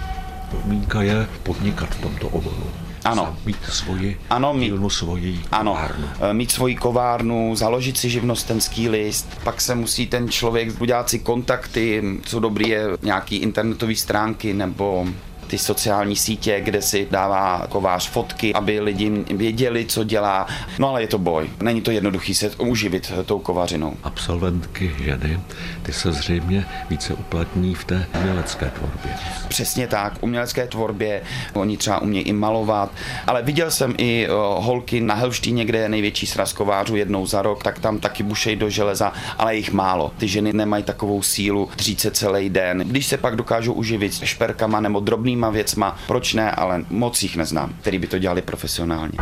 Podmínka 0.52 1.02
je 1.02 1.28
podnikat 1.44 1.90
v 1.90 2.02
tomto 2.02 2.28
oboru. 2.28 2.72
Ano. 3.06 3.38
Mít 3.46 3.58
svoji 3.70 4.20
ano, 4.30 4.54
mít, 4.54 4.66
dílnu, 4.66 4.90
svoji 4.90 5.42
ano, 5.52 5.72
kovárnu. 5.72 6.08
E, 6.30 6.34
mít 6.34 6.52
svoji 6.52 6.76
kovárnu, 6.76 7.56
založit 7.56 7.98
si 7.98 8.10
živnostenský 8.10 8.90
list, 8.90 9.40
pak 9.44 9.62
se 9.62 9.76
musí 9.76 10.08
ten 10.08 10.30
člověk 10.30 10.82
udělat 10.82 11.10
si 11.10 11.20
kontakty, 11.20 12.04
co 12.24 12.40
dobrý 12.40 12.70
je 12.70 12.84
nějaký 13.02 13.36
internetový 13.36 13.96
stránky 13.96 14.54
nebo 14.54 15.08
ty 15.52 15.58
sociální 15.58 16.16
sítě, 16.16 16.62
kde 16.62 16.82
si 16.82 17.08
dává 17.12 17.68
kovář 17.70 18.10
fotky, 18.10 18.54
aby 18.54 18.80
lidi 18.80 19.10
věděli, 19.36 19.86
co 19.86 20.04
dělá. 20.04 20.48
No 20.80 20.90
ale 20.90 21.02
je 21.02 21.08
to 21.08 21.18
boj. 21.18 21.50
Není 21.62 21.82
to 21.82 21.92
jednoduchý 21.92 22.36
se 22.36 22.50
uživit 22.50 23.12
tou 23.26 23.40
kovařinou. 23.40 23.94
Absolventky 24.04 24.92
ženy, 25.04 25.40
ty 25.84 25.94
se 25.94 26.12
zřejmě 26.12 26.66
více 26.90 27.14
uplatní 27.14 27.76
v 27.76 27.84
té 27.84 28.06
umělecké 28.20 28.72
tvorbě. 28.78 29.12
Přesně 29.48 29.88
tak, 29.88 30.14
umělecké 30.22 30.68
tvorbě, 30.68 31.22
oni 31.54 31.78
třeba 31.78 32.02
umějí 32.02 32.26
i 32.26 32.34
malovat, 32.34 32.92
ale 33.28 33.42
viděl 33.42 33.72
jsem 33.72 33.96
i 33.98 34.28
holky 34.58 35.02
na 35.02 35.16
Helštíně, 35.16 35.66
kde 35.66 35.80
je 35.80 35.90
největší 35.90 36.28
sraz 36.28 36.54
kovářů 36.54 36.96
jednou 36.96 37.26
za 37.26 37.42
rok, 37.42 37.64
tak 37.64 37.80
tam 37.80 38.00
taky 38.00 38.24
bušej 38.24 38.56
do 38.56 38.70
železa, 38.70 39.14
ale 39.38 39.56
jich 39.56 39.72
málo. 39.72 40.12
Ty 40.18 40.28
ženy 40.28 40.54
nemají 40.54 40.84
takovou 40.84 41.22
sílu 41.22 41.70
dřít 41.78 42.00
se 42.00 42.12
celý 42.12 42.50
den. 42.50 42.78
Když 42.80 43.06
se 43.06 43.18
pak 43.18 43.36
dokážou 43.36 43.74
uživit 43.74 44.14
šperkama 44.24 44.80
nebo 44.80 45.00
drobnými 45.00 45.41
jinýma 45.42 45.50
věcma. 45.50 45.98
Proč 46.08 46.34
ne, 46.34 46.52
ale 46.52 46.86
moc 46.90 47.24
jich 47.24 47.36
neznám, 47.38 47.74
který 47.82 48.00
by 48.00 48.08
to 48.08 48.20
dělali 48.20 48.42
profesionálně. 48.42 49.18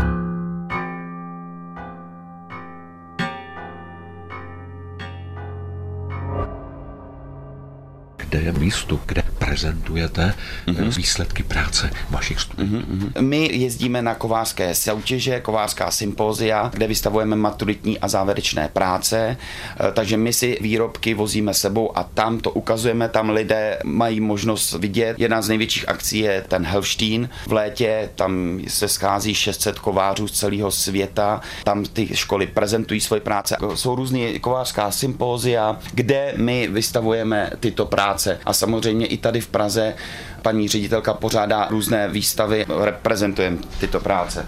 kde 8.30 8.42
je 8.42 8.52
místo, 8.52 9.00
kde 9.06 9.24
prezentujete 9.40 10.34
mm-hmm. 10.68 10.98
výsledky 10.98 11.44
práce 11.44 11.92
vašich 12.10 12.40
studentů. 12.40 12.76
Mm-hmm. 12.76 13.22
My 13.22 13.50
jezdíme 13.54 14.02
na 14.02 14.16
kovářské 14.16 14.76
soutěže, 14.76 15.40
kovářská 15.40 15.92
sympózia, 15.92 16.70
kde 16.74 16.88
vystavujeme 16.88 17.36
maturitní 17.36 18.00
a 18.00 18.08
závěrečné 18.08 18.70
práce, 18.74 19.38
eh, 19.38 19.92
takže 19.94 20.18
my 20.18 20.34
si 20.34 20.58
výrobky 20.62 21.14
vozíme 21.14 21.54
sebou 21.54 21.98
a 21.98 22.04
tam 22.04 22.40
to 22.40 22.52
ukazujeme, 22.52 23.10
tam 23.10 23.30
lidé 23.30 23.80
mají 23.84 24.20
možnost 24.20 24.74
vidět. 24.74 25.20
Jedna 25.20 25.42
z 25.42 25.50
největších 25.50 25.90
akcí 25.90 26.20
je 26.20 26.44
ten 26.48 26.66
Helštín. 26.66 27.30
V 27.48 27.52
létě 27.52 28.10
tam 28.16 28.60
se 28.68 28.88
schází 28.88 29.34
600 29.34 29.80
kovářů 29.80 30.28
z 30.28 30.32
celého 30.32 30.72
světa, 30.72 31.42
tam 31.64 31.86
ty 31.86 32.16
školy 32.16 32.48
prezentují 32.48 33.02
svoje 33.02 33.22
práce. 33.22 33.58
Jsou 33.74 33.96
různé 33.96 34.40
kovářská 34.40 34.92
sympózia, 34.92 35.80
kde 35.94 36.34
my 36.38 36.68
vystavujeme 36.68 37.52
tyto 37.60 37.86
práce 37.86 38.40
a 38.46 38.54
samozřejmě 38.54 39.06
i 39.06 39.18
tady 39.30 39.42
v 39.42 39.48
Praze 39.48 39.94
paní 40.42 40.68
ředitelka 40.68 41.14
pořádá 41.14 41.68
různé 41.70 42.08
výstavy, 42.08 42.66
reprezentujeme 42.82 43.58
tyto 43.80 44.00
práce. 44.00 44.46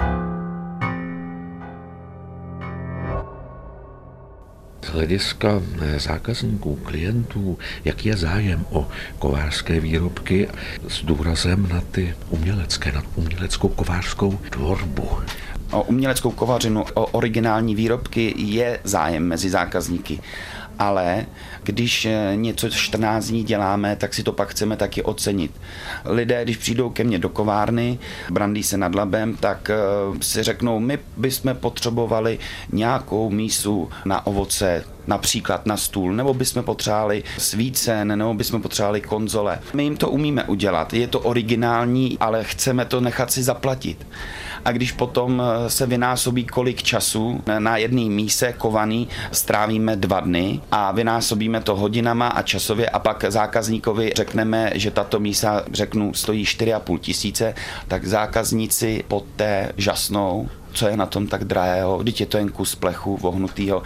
Z 4.82 4.88
hlediska 4.88 5.62
eh, 5.82 6.00
zákazníků, 6.00 6.76
klientů, 6.76 7.58
jaký 7.86 8.10
je 8.10 8.18
zájem 8.18 8.66
o 8.70 8.88
kovářské 9.20 9.80
výrobky 9.80 10.50
s 10.88 11.06
důrazem 11.06 11.70
na 11.70 11.82
ty 11.82 12.16
umělecké, 12.30 12.92
na 12.92 13.04
uměleckou 13.16 13.68
kovářskou 13.68 14.40
tvorbu? 14.50 15.10
O 15.72 15.84
uměleckou 15.84 16.32
kovařinu, 16.32 16.86
o 16.94 17.06
originální 17.06 17.76
výrobky 17.76 18.34
je 18.38 18.80
zájem 18.84 19.24
mezi 19.24 19.50
zákazníky 19.50 20.20
ale 20.82 21.26
když 21.64 22.06
eh, 22.06 22.32
něco 22.36 22.70
14 22.70 23.26
dní 23.26 23.44
děláme, 23.44 23.96
tak 23.96 24.14
si 24.14 24.24
to 24.24 24.32
pak 24.32 24.50
chceme 24.50 24.78
taky 24.78 25.04
ocenit. 25.04 25.52
Lidé, 26.06 26.44
když 26.44 26.58
přijdou 26.58 26.90
ke 26.90 27.04
mně 27.04 27.20
do 27.20 27.30
kovárny, 27.30 28.00
brandí 28.32 28.64
se 28.64 28.78
nad 28.78 28.96
labem, 28.96 29.36
tak 29.36 29.70
eh, 29.70 29.76
si 30.22 30.44
řeknou, 30.44 30.80
my 30.80 31.00
bychom 31.18 31.56
potřebovali 31.56 32.40
nějakou 32.72 33.30
mísu 33.30 33.90
na 34.06 34.28
ovoce, 34.28 34.84
například 35.08 35.66
na 35.66 35.78
stůl, 35.78 36.14
nebo 36.14 36.34
bychom 36.34 36.64
potřebovali 36.64 37.24
svícen, 37.38 38.18
nebo 38.18 38.34
bychom 38.34 38.62
potřebovali 38.62 39.02
konzole. 39.02 39.60
My 39.74 39.84
jim 39.84 39.98
to 39.98 40.10
umíme 40.10 40.44
udělat, 40.44 40.94
je 40.94 41.08
to 41.08 41.20
originální, 41.20 42.18
ale 42.20 42.44
chceme 42.44 42.86
to 42.86 43.02
nechat 43.02 43.32
si 43.32 43.44
zaplatit 43.44 44.08
a 44.66 44.72
když 44.72 44.92
potom 44.92 45.42
eh, 45.42 45.70
se 45.70 45.86
vynásobí 45.86 46.46
kolik 46.46 46.84
času 46.84 47.44
na 47.60 47.78
jedné 47.78 48.02
míse 48.02 48.54
kovaný, 48.54 49.08
strávíme 49.32 49.96
dva 49.96 50.20
dny 50.20 50.62
a 50.72 50.92
vynásobíme 50.92 51.62
to 51.62 51.76
hodinama 51.76 52.28
a 52.28 52.42
časově 52.42 52.90
a 52.90 53.00
pak 53.00 53.26
zákazníkovi 53.28 54.12
řekneme, 54.16 54.72
že 54.76 54.92
tato 54.92 55.20
mísa, 55.20 55.64
řeknu, 55.74 56.14
stojí 56.14 56.46
4,5 56.46 57.00
tisíce, 57.00 57.54
tak 57.88 58.06
zákazníci 58.06 59.04
poté 59.08 59.72
žasnou, 59.78 60.50
co 60.74 60.88
je 60.88 60.98
na 60.98 61.06
tom 61.06 61.28
tak 61.28 61.44
drahého, 61.44 61.98
když 61.98 62.20
je 62.20 62.26
to 62.26 62.38
jen 62.38 62.50
kus 62.50 62.76
plechu 62.76 63.18
vohnutýho. 63.18 63.84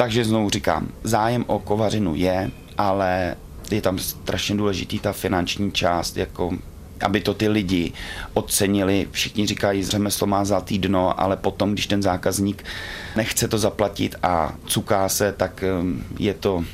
Takže 0.00 0.24
znovu 0.24 0.50
říkám, 0.50 0.88
zájem 1.04 1.44
o 1.46 1.58
kovařinu 1.58 2.14
je, 2.14 2.50
ale 2.78 3.36
je 3.70 3.80
tam 3.80 3.98
strašně 3.98 4.56
důležitý 4.56 4.98
ta 4.98 5.12
finanční 5.12 5.72
část, 5.72 6.16
jako 6.16 6.52
aby 7.00 7.20
to 7.20 7.34
ty 7.34 7.48
lidi 7.48 7.92
ocenili. 8.34 9.08
Všichni 9.10 9.46
říkají, 9.46 9.82
že 9.82 9.90
řemeslo 9.90 10.26
má 10.26 10.44
zlatý 10.44 10.78
dno, 10.78 11.20
ale 11.20 11.36
potom, 11.36 11.72
když 11.72 11.86
ten 11.86 12.02
zákazník 12.02 12.64
nechce 13.16 13.48
to 13.48 13.58
zaplatit 13.58 14.16
a 14.22 14.54
cuká 14.66 15.08
se, 15.08 15.32
tak 15.32 15.64
um, 15.80 16.04
je 16.18 16.34
to 16.34 16.64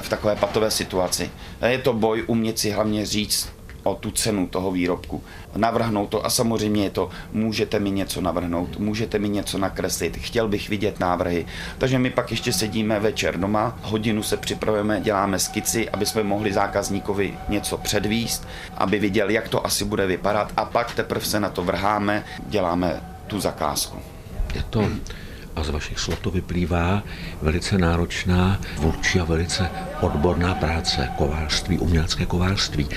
v 0.00 0.08
takové 0.08 0.36
patové 0.36 0.70
situaci. 0.70 1.30
Je 1.66 1.78
to 1.78 1.92
boj 1.92 2.24
umět 2.26 2.58
si 2.58 2.70
hlavně 2.70 3.06
říct, 3.06 3.48
o 3.82 3.94
tu 3.94 4.10
cenu 4.10 4.46
toho 4.46 4.70
výrobku. 4.70 5.22
Navrhnout 5.56 6.06
to 6.06 6.26
a 6.26 6.30
samozřejmě 6.30 6.84
je 6.84 6.90
to, 6.90 7.10
můžete 7.32 7.78
mi 7.80 7.90
něco 7.90 8.20
navrhnout, 8.20 8.78
můžete 8.78 9.18
mi 9.18 9.28
něco 9.28 9.58
nakreslit, 9.58 10.16
chtěl 10.16 10.48
bych 10.48 10.68
vidět 10.68 11.00
návrhy. 11.00 11.46
Takže 11.78 11.98
my 11.98 12.10
pak 12.10 12.30
ještě 12.30 12.52
sedíme 12.52 13.00
večer 13.00 13.40
doma, 13.40 13.78
hodinu 13.82 14.22
se 14.22 14.36
připravujeme, 14.36 15.00
děláme 15.00 15.38
skici, 15.38 15.90
aby 15.90 16.06
jsme 16.06 16.22
mohli 16.22 16.52
zákazníkovi 16.52 17.34
něco 17.48 17.78
předvíst, 17.78 18.48
aby 18.76 18.98
viděl, 18.98 19.30
jak 19.30 19.48
to 19.48 19.66
asi 19.66 19.84
bude 19.84 20.06
vypadat 20.06 20.52
a 20.56 20.64
pak 20.64 20.94
teprve 20.94 21.24
se 21.24 21.40
na 21.40 21.48
to 21.48 21.62
vrháme, 21.62 22.24
děláme 22.48 23.00
tu 23.26 23.40
zakázku. 23.40 23.98
Je 24.54 24.62
to 24.70 24.88
a 25.56 25.64
z 25.64 25.68
vašich 25.68 25.98
slov 25.98 26.20
to 26.20 26.30
vyplývá 26.30 27.02
velice 27.42 27.78
náročná, 27.78 28.60
tvůrčí 28.76 29.20
a 29.20 29.24
velice 29.24 29.70
odborná 30.00 30.54
práce, 30.54 31.08
kovářství, 31.18 31.78
umělecké 31.78 32.26
kovářství. 32.26 32.88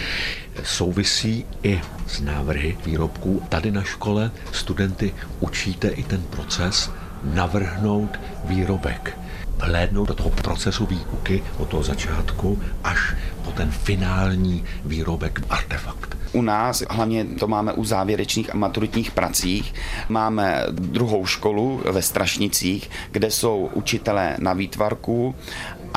Souvisí 0.63 1.45
i 1.63 1.81
s 2.07 2.21
návrhy 2.21 2.77
výrobků. 2.85 3.43
Tady 3.49 3.71
na 3.71 3.83
škole 3.83 4.31
studenty 4.51 5.13
učíte 5.39 5.87
i 5.87 6.03
ten 6.03 6.21
proces 6.21 6.91
navrhnout 7.23 8.19
výrobek 8.45 9.17
vhlédnout 9.57 10.07
do 10.07 10.13
toho 10.13 10.29
procesu 10.29 10.85
výuky 10.85 11.43
od 11.57 11.69
toho 11.69 11.83
začátku 11.83 12.59
až 12.83 13.15
po 13.45 13.51
ten 13.51 13.71
finální 13.71 14.63
výrobek, 14.85 15.41
artefakt. 15.49 16.17
U 16.33 16.41
nás, 16.41 16.83
hlavně 16.89 17.25
to 17.25 17.47
máme 17.47 17.73
u 17.73 17.85
závěrečných 17.85 18.53
a 18.53 18.57
maturitních 18.57 19.11
pracích, 19.11 19.73
máme 20.09 20.63
druhou 20.71 21.25
školu 21.25 21.81
ve 21.91 22.01
Strašnicích, 22.01 22.89
kde 23.11 23.31
jsou 23.31 23.69
učitelé 23.73 24.35
na 24.39 24.53
výtvarku 24.53 25.35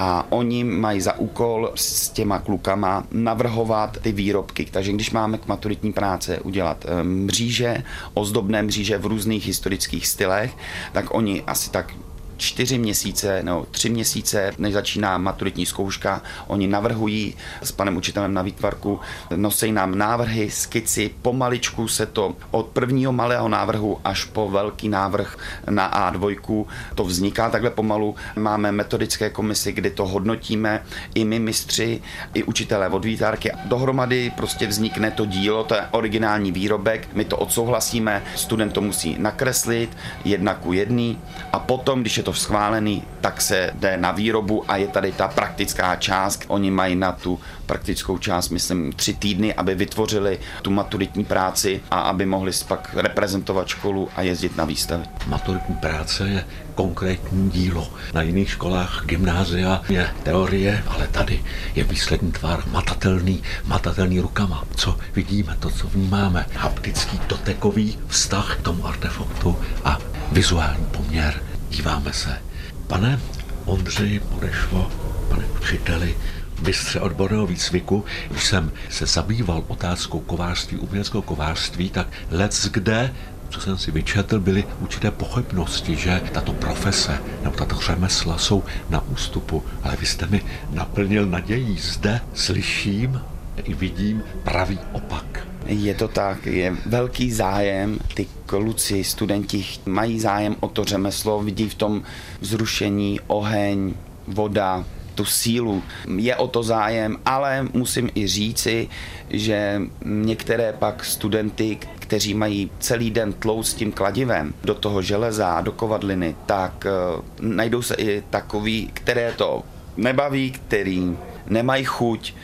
a 0.01 0.27
oni 0.31 0.65
mají 0.65 1.01
za 1.01 1.19
úkol 1.19 1.73
s 1.75 2.09
těma 2.09 2.39
klukama 2.39 3.05
navrhovat 3.13 3.99
ty 4.03 4.13
výrobky. 4.13 4.67
Takže 4.71 4.93
když 4.93 5.11
máme 5.11 5.39
k 5.39 5.47
maturitní 5.47 5.93
práce 5.93 6.41
udělat 6.41 6.85
eh, 6.89 7.03
mříže, 7.05 7.83
ozdobné 8.15 8.63
mříže 8.63 8.99
v 8.99 9.07
různých 9.07 9.47
historických 9.47 10.07
stylech, 10.07 10.57
tak 10.93 11.15
oni 11.15 11.43
asi 11.47 11.71
tak 11.71 11.95
čtyři 12.39 12.79
měsíce 12.79 13.43
nebo 13.43 13.67
tři 13.71 13.89
měsíce, 13.91 14.53
než 14.59 14.73
začíná 14.73 15.19
maturitní 15.19 15.67
zkouška, 15.67 16.23
oni 16.47 16.67
navrhují 16.67 17.35
s 17.63 17.73
panem 17.73 17.97
učitelem 17.97 18.35
na 18.35 18.43
výtvarku, 18.43 19.01
nosí 19.37 19.73
nám 19.73 19.99
návrhy, 19.99 20.51
skici, 20.51 21.11
pomaličku 21.23 21.89
se 21.89 22.07
to 22.07 22.35
od 22.51 22.67
prvního 22.67 23.13
malého 23.13 23.49
návrhu 23.49 24.01
až 24.05 24.25
po 24.25 24.49
velký 24.49 24.89
návrh 24.89 25.37
na 25.71 26.13
A2, 26.13 26.65
to 26.95 27.05
vzniká. 27.05 27.51
Takhle 27.51 27.71
pomalu. 27.71 28.15
Máme 28.37 28.73
metodické 28.73 29.31
komisy, 29.31 29.73
kdy 29.73 29.91
to 29.91 30.07
hodnotíme, 30.07 30.83
i 31.15 31.25
my 31.25 31.39
mistři, 31.39 32.03
i 32.35 32.43
učitelé 32.43 32.89
od 32.89 33.05
výtvarky. 33.05 33.51
Dohromady 33.65 34.33
prostě 34.37 34.67
vznikne 34.67 35.11
to 35.11 35.27
dílo, 35.27 35.65
to 35.65 35.75
je 35.75 35.83
originální 35.91 36.53
výrobek, 36.53 37.09
my 37.15 37.25
to 37.25 37.37
odsouhlasíme, 37.37 38.23
student 38.35 38.73
to 38.73 38.81
musí 38.81 39.17
nakreslit, 39.19 39.97
jedna 40.25 40.55
ku 40.55 40.73
jedný. 40.73 41.19
A 41.53 41.59
potom, 41.59 42.01
když 42.01 42.17
je 42.17 42.23
to 42.29 42.35
schválený, 42.35 43.03
tak 43.21 43.41
se 43.41 43.71
jde 43.75 43.97
na 43.97 44.13
výrobu 44.13 44.65
a 44.69 44.77
je 44.77 44.89
tady 44.89 45.13
ta 45.13 45.29
praktická 45.29 45.97
část. 45.97 46.45
Oni 46.49 46.71
mají 46.71 46.97
na 46.97 47.13
tu 47.13 47.41
praktickou 47.67 48.19
část, 48.19 48.49
myslím, 48.49 48.93
tři 48.93 49.15
týdny, 49.15 49.55
aby 49.55 49.75
vytvořili 49.75 50.39
tu 50.63 50.71
maturitní 50.71 51.25
práci 51.25 51.81
a 51.91 52.01
aby 52.01 52.27
mohli 52.27 52.53
pak 52.69 52.91
reprezentovat 52.97 53.69
školu 53.69 54.09
a 54.17 54.23
jezdit 54.23 54.57
na 54.57 54.65
výstavy. 54.65 55.05
Maturitní 55.27 55.75
práce 55.75 56.29
je 56.29 56.45
konkrétní 56.75 57.51
dílo. 57.51 57.89
Na 58.15 58.23
jiných 58.23 58.51
školách 58.51 59.03
gymnázia 59.07 59.81
je 59.89 60.09
teorie, 60.23 60.85
ale 60.87 61.09
tady 61.09 61.45
je 61.75 61.85
výsledný 61.85 62.33
tvar 62.33 62.63
matatelný, 62.71 63.43
matatelný 63.65 64.21
rukama. 64.21 64.65
Co 64.77 64.97
vidíme, 65.15 65.57
to, 65.61 65.71
co 65.71 65.89
vnímáme. 65.89 66.47
Haptický 66.55 67.21
dotekový 67.29 67.99
vztah 68.09 68.57
k 68.57 68.63
tomu 68.63 68.87
artefaktu 68.87 69.57
a 69.85 69.99
vizuální 70.33 70.85
poměr 70.85 71.48
Díváme 71.71 72.13
se. 72.13 72.43
Pane 72.87 73.21
Ondřej 73.65 74.21
Podešvo, 74.21 74.91
pane 75.29 75.45
učiteli, 75.47 76.17
mistře 76.63 77.01
odborného 77.01 77.47
výcviku, 77.47 78.05
když 78.31 78.45
jsem 78.45 78.73
se 78.91 79.07
zabýval 79.07 79.65
otázkou 79.69 80.21
kovářství, 80.21 80.79
uměleckého 80.79 81.23
kovářství, 81.23 81.91
tak 81.91 82.09
let 82.31 82.69
kde 82.73 83.15
co 83.51 83.61
jsem 83.61 83.79
si 83.79 83.91
vyčetl, 83.91 84.41
byly 84.41 84.65
určité 84.81 85.11
pochybnosti, 85.11 85.97
že 85.97 86.21
tato 86.33 86.53
profese 86.53 87.21
nebo 87.43 87.57
tato 87.57 87.77
řemesla 87.77 88.39
jsou 88.39 88.65
na 88.91 89.01
ústupu, 89.09 89.65
ale 89.83 89.97
vy 89.97 90.07
jste 90.07 90.27
mi 90.27 90.45
naplnil 90.71 91.27
nadějí. 91.27 91.79
Zde 91.79 92.21
slyším 92.35 93.21
vidím 93.69 94.23
pravý 94.45 94.79
opak. 94.93 95.49
Je 95.67 95.95
to 95.95 96.09
tak, 96.09 96.47
je 96.47 96.77
velký 96.87 97.33
zájem, 97.33 97.99
ty 98.15 98.27
kluci, 98.47 99.05
studenti 99.05 99.65
mají 99.87 100.21
zájem 100.21 100.57
o 100.61 100.69
to 100.69 100.85
řemeslo, 100.85 101.43
vidí 101.43 101.69
v 101.69 101.75
tom 101.75 102.03
vzrušení, 102.41 103.21
oheň, 103.27 103.95
voda, 104.27 104.85
tu 105.19 105.25
sílu. 105.25 105.83
Je 106.17 106.37
o 106.37 106.47
to 106.47 106.63
zájem, 106.63 107.19
ale 107.27 107.69
musím 107.73 108.11
i 108.15 108.27
říci, 108.27 108.89
že 109.31 109.83
některé 110.05 110.73
pak 110.73 111.05
studenty, 111.05 111.79
kteří 111.99 112.35
mají 112.35 112.71
celý 112.79 113.11
den 113.11 113.33
tlou 113.33 113.63
s 113.63 113.75
tím 113.75 113.93
kladivem 113.93 114.55
do 114.65 114.75
toho 114.75 115.03
železa, 115.03 115.61
do 115.61 115.73
kovadliny, 115.73 116.37
tak 116.47 116.87
uh, 116.87 117.25
najdou 117.41 117.83
se 117.83 117.95
i 117.95 118.23
takový, 118.31 118.91
které 118.95 119.33
to 119.33 119.63
nebaví, 119.97 120.51
který 120.51 121.17
nemají 121.47 121.85
chuť, 121.85 122.35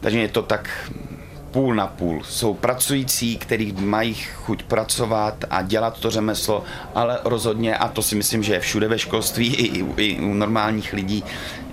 takže 0.00 0.18
je 0.18 0.28
to 0.28 0.42
tak 0.42 0.90
půl 1.50 1.74
na 1.74 1.86
půl. 1.86 2.22
Jsou 2.24 2.54
pracující, 2.54 3.38
kteří 3.38 3.72
mají 3.72 4.14
chuť 4.14 4.62
pracovat 4.62 5.44
a 5.50 5.62
dělat 5.62 6.00
to 6.00 6.10
řemeslo, 6.10 6.64
ale 6.94 7.18
rozhodně, 7.24 7.76
a 7.76 7.88
to 7.88 8.02
si 8.02 8.14
myslím, 8.14 8.42
že 8.42 8.52
je 8.52 8.60
všude 8.60 8.88
ve 8.88 8.98
školství 8.98 9.54
i, 9.54 9.84
i 9.96 10.20
u 10.20 10.34
normálních 10.34 10.92
lidí, 10.92 11.24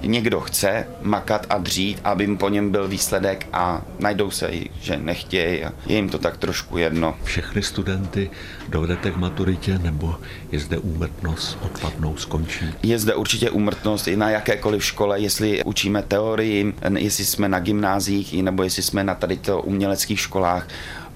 někdo 0.02 0.40
chce 0.40 0.88
makat 1.02 1.46
a 1.50 1.58
dřít, 1.58 2.00
aby 2.04 2.28
po 2.36 2.50
něm 2.50 2.72
byl 2.72 2.88
výsledek 2.88 3.48
a 3.54 3.82
najdou 4.00 4.32
se 4.32 4.48
i, 4.48 4.70
že 4.82 4.98
nechtějí 4.98 5.64
a 5.64 5.74
je 5.86 5.96
jim 5.96 6.10
to 6.10 6.18
tak 6.18 6.38
trošku 6.38 6.78
jedno. 6.78 7.16
Všechny 7.24 7.62
studenty 7.62 8.30
dovedete 8.70 9.12
k 9.12 9.18
maturitě 9.18 9.78
nebo 9.78 10.16
je 10.52 10.60
zde 10.60 10.78
úmrtnost, 10.78 11.58
odpadnou, 11.62 12.18
skončí? 12.18 12.66
Je 12.84 13.00
zde 13.00 13.16
určitě 13.16 13.50
úmrtnost 13.50 14.08
i 14.08 14.16
na 14.16 14.30
jakékoliv 14.30 14.86
škole, 14.86 15.20
jestli 15.20 15.64
učíme 15.64 16.02
teorii, 16.02 16.74
jestli 16.98 17.26
jsme 17.26 17.50
na 17.50 17.60
gymnázích, 17.60 18.44
nebo 18.44 18.64
jestli 18.64 18.84
jsme 18.84 19.04
na 19.04 19.16
tady 19.16 19.38
to 19.38 19.62
uměleckých 19.62 20.20
školách 20.20 20.68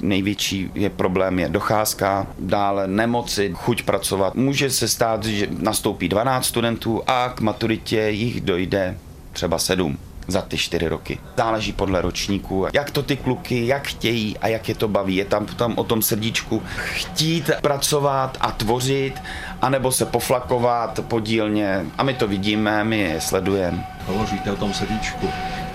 největší 0.02 0.72
je 0.76 0.90
problém 0.90 1.40
je 1.40 1.50
docházka, 1.50 2.28
dále 2.40 2.88
nemoci, 2.88 3.52
chuť 3.54 3.84
pracovat. 3.84 4.36
Může 4.36 4.70
se 4.70 4.88
stát, 4.88 5.26
že 5.26 5.48
nastoupí 5.60 6.10
12 6.10 6.46
studentů 6.46 7.02
a 7.08 7.30
k 7.30 7.42
maturitě 7.42 8.00
jich 8.00 8.42
dojde 8.42 8.98
třeba 9.34 9.60
7 9.60 9.98
za 10.28 10.42
ty 10.42 10.58
čtyři 10.58 10.88
roky. 10.88 11.20
Záleží 11.38 11.72
podle 11.72 12.02
ročníků, 12.02 12.68
jak 12.74 12.92
to 12.92 13.04
ty 13.04 13.18
kluky, 13.18 13.68
jak 13.68 13.88
chtějí 13.88 14.38
a 14.38 14.48
jak 14.48 14.70
je 14.70 14.76
to 14.76 14.88
baví. 14.88 15.16
Je 15.16 15.26
tam, 15.26 15.46
tam 15.46 15.74
o 15.78 15.84
tom 15.84 16.02
srdíčku 16.02 16.64
chtít 16.76 17.52
pracovat 17.62 18.38
a 18.42 18.52
tvořit, 18.52 19.14
anebo 19.62 19.92
se 19.92 20.06
poflakovat 20.06 21.00
podílně. 21.08 21.86
A 21.98 22.04
my 22.04 22.14
to 22.14 22.28
vidíme, 22.28 22.84
my 22.84 23.00
je 23.00 23.22
sledujeme. 23.22 23.88
Hovoříte 24.06 24.52
o 24.52 24.56
tom 24.56 24.74
srdíčku, 24.74 25.30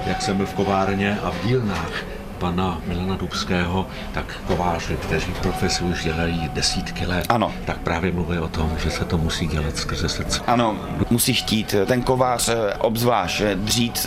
jak 0.07 0.23
jsem 0.23 0.37
byl 0.37 0.47
v 0.47 0.55
kovárně 0.55 1.19
a 1.23 1.31
v 1.31 1.47
dílnách 1.47 2.16
pana 2.39 2.79
Milana 2.87 3.17
Dubského, 3.17 3.87
tak 4.15 4.41
kováři, 4.47 4.97
kteří 4.97 5.33
profesi 5.43 5.85
už 5.85 6.05
dělají 6.05 6.51
desítky 6.53 7.07
let, 7.07 7.27
ano. 7.29 7.53
tak 7.65 7.79
právě 7.79 8.13
mluví 8.13 8.39
o 8.39 8.49
tom, 8.49 8.71
že 8.83 8.91
se 8.91 9.05
to 9.05 9.19
musí 9.19 9.47
dělat 9.47 9.77
skrze 9.77 10.09
srdce. 10.09 10.41
Ano, 10.47 10.77
musí 11.11 11.35
chtít. 11.35 11.75
Ten 11.87 12.03
kovář 12.03 12.49
eh, 12.49 12.75
obzvlášť 12.75 13.41
eh, 13.41 13.55
dřít 13.55 13.99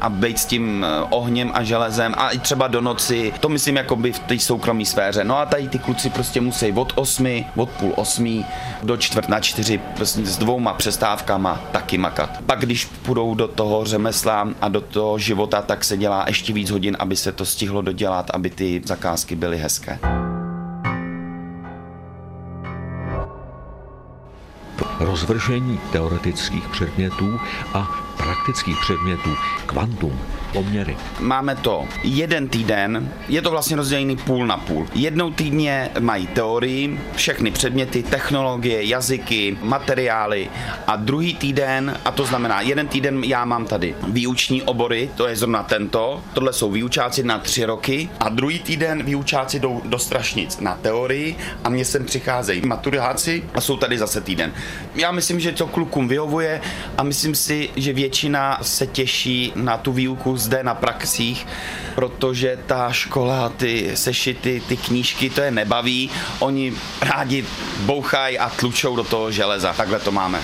a 0.00 0.08
být 0.08 0.38
s 0.38 0.44
tím 0.44 0.84
eh, 0.84 1.02
ohněm 1.10 1.50
a 1.54 1.62
železem 1.62 2.14
a 2.16 2.30
i 2.30 2.38
třeba 2.38 2.68
do 2.68 2.80
noci, 2.80 3.32
to 3.40 3.48
myslím 3.48 3.76
jako 3.76 3.96
by 3.96 4.12
v 4.12 4.18
té 4.18 4.38
soukromé 4.38 4.84
sféře. 4.84 5.24
No 5.24 5.38
a 5.38 5.46
tady 5.46 5.68
ty 5.68 5.78
kluci 5.78 6.10
prostě 6.10 6.40
musí 6.40 6.72
od 6.72 6.92
osmi, 6.96 7.46
od 7.56 7.70
půl 7.70 7.92
osmi 7.96 8.44
do 8.82 8.96
čtvrt 8.96 9.28
na 9.28 9.40
čtyři 9.40 9.78
prostě 9.78 10.26
s 10.26 10.38
dvouma 10.38 10.72
přestávkama 10.72 11.60
taky 11.72 11.98
makat. 11.98 12.42
Pak 12.46 12.60
když 12.60 12.84
půjdou 12.84 13.34
do 13.34 13.48
toho 13.48 13.84
řemesla 13.84 14.48
a 14.60 14.68
do 14.68 14.80
toho 14.80 15.18
života, 15.18 15.62
tak 15.62 15.84
se 15.84 15.96
dělá 15.96 16.24
ještě 16.28 16.52
víc 16.52 16.70
hodin, 16.70 16.96
aby 16.98 17.16
se 17.16 17.32
to 17.32 17.44
stihlo 17.44 17.82
dodělat, 17.82 18.30
aby 18.30 18.50
ty 18.50 18.82
zakázky 18.84 19.36
byly 19.36 19.58
hezké. 19.58 19.98
rozvržení 25.00 25.80
teoretických 25.92 26.68
předmětů 26.68 27.40
a 27.74 28.09
praktických 28.22 28.76
předmětů, 28.80 29.30
kvantum, 29.66 30.20
poměry. 30.52 30.96
Máme 31.20 31.56
to 31.56 31.88
jeden 32.02 32.48
týden, 32.48 33.12
je 33.28 33.42
to 33.42 33.50
vlastně 33.50 33.76
rozdělený 33.76 34.16
půl 34.16 34.46
na 34.46 34.56
půl. 34.56 34.86
Jednou 34.94 35.30
týdně 35.30 35.90
mají 36.00 36.26
teorii, 36.26 37.00
všechny 37.14 37.50
předměty, 37.50 38.02
technologie, 38.02 38.84
jazyky, 38.84 39.58
materiály 39.62 40.50
a 40.86 40.96
druhý 40.96 41.34
týden, 41.34 41.98
a 42.04 42.10
to 42.10 42.26
znamená 42.26 42.60
jeden 42.60 42.88
týden 42.88 43.24
já 43.24 43.44
mám 43.44 43.66
tady 43.66 43.94
výuční 44.08 44.62
obory, 44.62 45.10
to 45.14 45.26
je 45.26 45.36
zrovna 45.36 45.62
tento, 45.62 46.22
tohle 46.32 46.52
jsou 46.52 46.70
výučáci 46.70 47.22
na 47.22 47.38
tři 47.38 47.64
roky 47.64 48.08
a 48.20 48.28
druhý 48.28 48.58
týden 48.58 49.02
výučáci 49.02 49.60
jdou 49.60 49.82
do 49.84 49.98
Strašnic 49.98 50.60
na 50.60 50.78
teorii 50.82 51.36
a 51.64 51.68
mě 51.68 51.84
sem 51.84 52.04
přicházejí 52.04 52.66
maturitáci 52.66 53.44
a 53.54 53.60
jsou 53.60 53.76
tady 53.76 53.98
zase 53.98 54.20
týden. 54.20 54.52
Já 54.94 55.12
myslím, 55.12 55.40
že 55.40 55.52
to 55.52 55.66
klukům 55.66 56.08
vyhovuje 56.08 56.60
a 56.98 57.02
myslím 57.02 57.34
si, 57.34 57.70
že 57.76 57.92
většina 57.92 58.58
se 58.62 58.86
těší 58.86 59.52
na 59.56 59.76
tu 59.76 59.92
výuku 59.92 60.36
zde 60.40 60.62
na 60.62 60.74
praxích, 60.74 61.46
protože 61.94 62.58
ta 62.66 62.92
škola, 62.92 63.48
ty 63.48 63.90
sešity, 63.94 64.62
ty 64.68 64.76
knížky, 64.76 65.30
to 65.30 65.40
je 65.40 65.50
nebaví. 65.50 66.10
Oni 66.38 66.72
rádi 67.00 67.44
bouchají 67.80 68.38
a 68.38 68.48
tlučou 68.48 68.96
do 68.96 69.04
toho 69.04 69.30
železa. 69.30 69.72
Takhle 69.72 70.00
to 70.00 70.12
máme. 70.12 70.40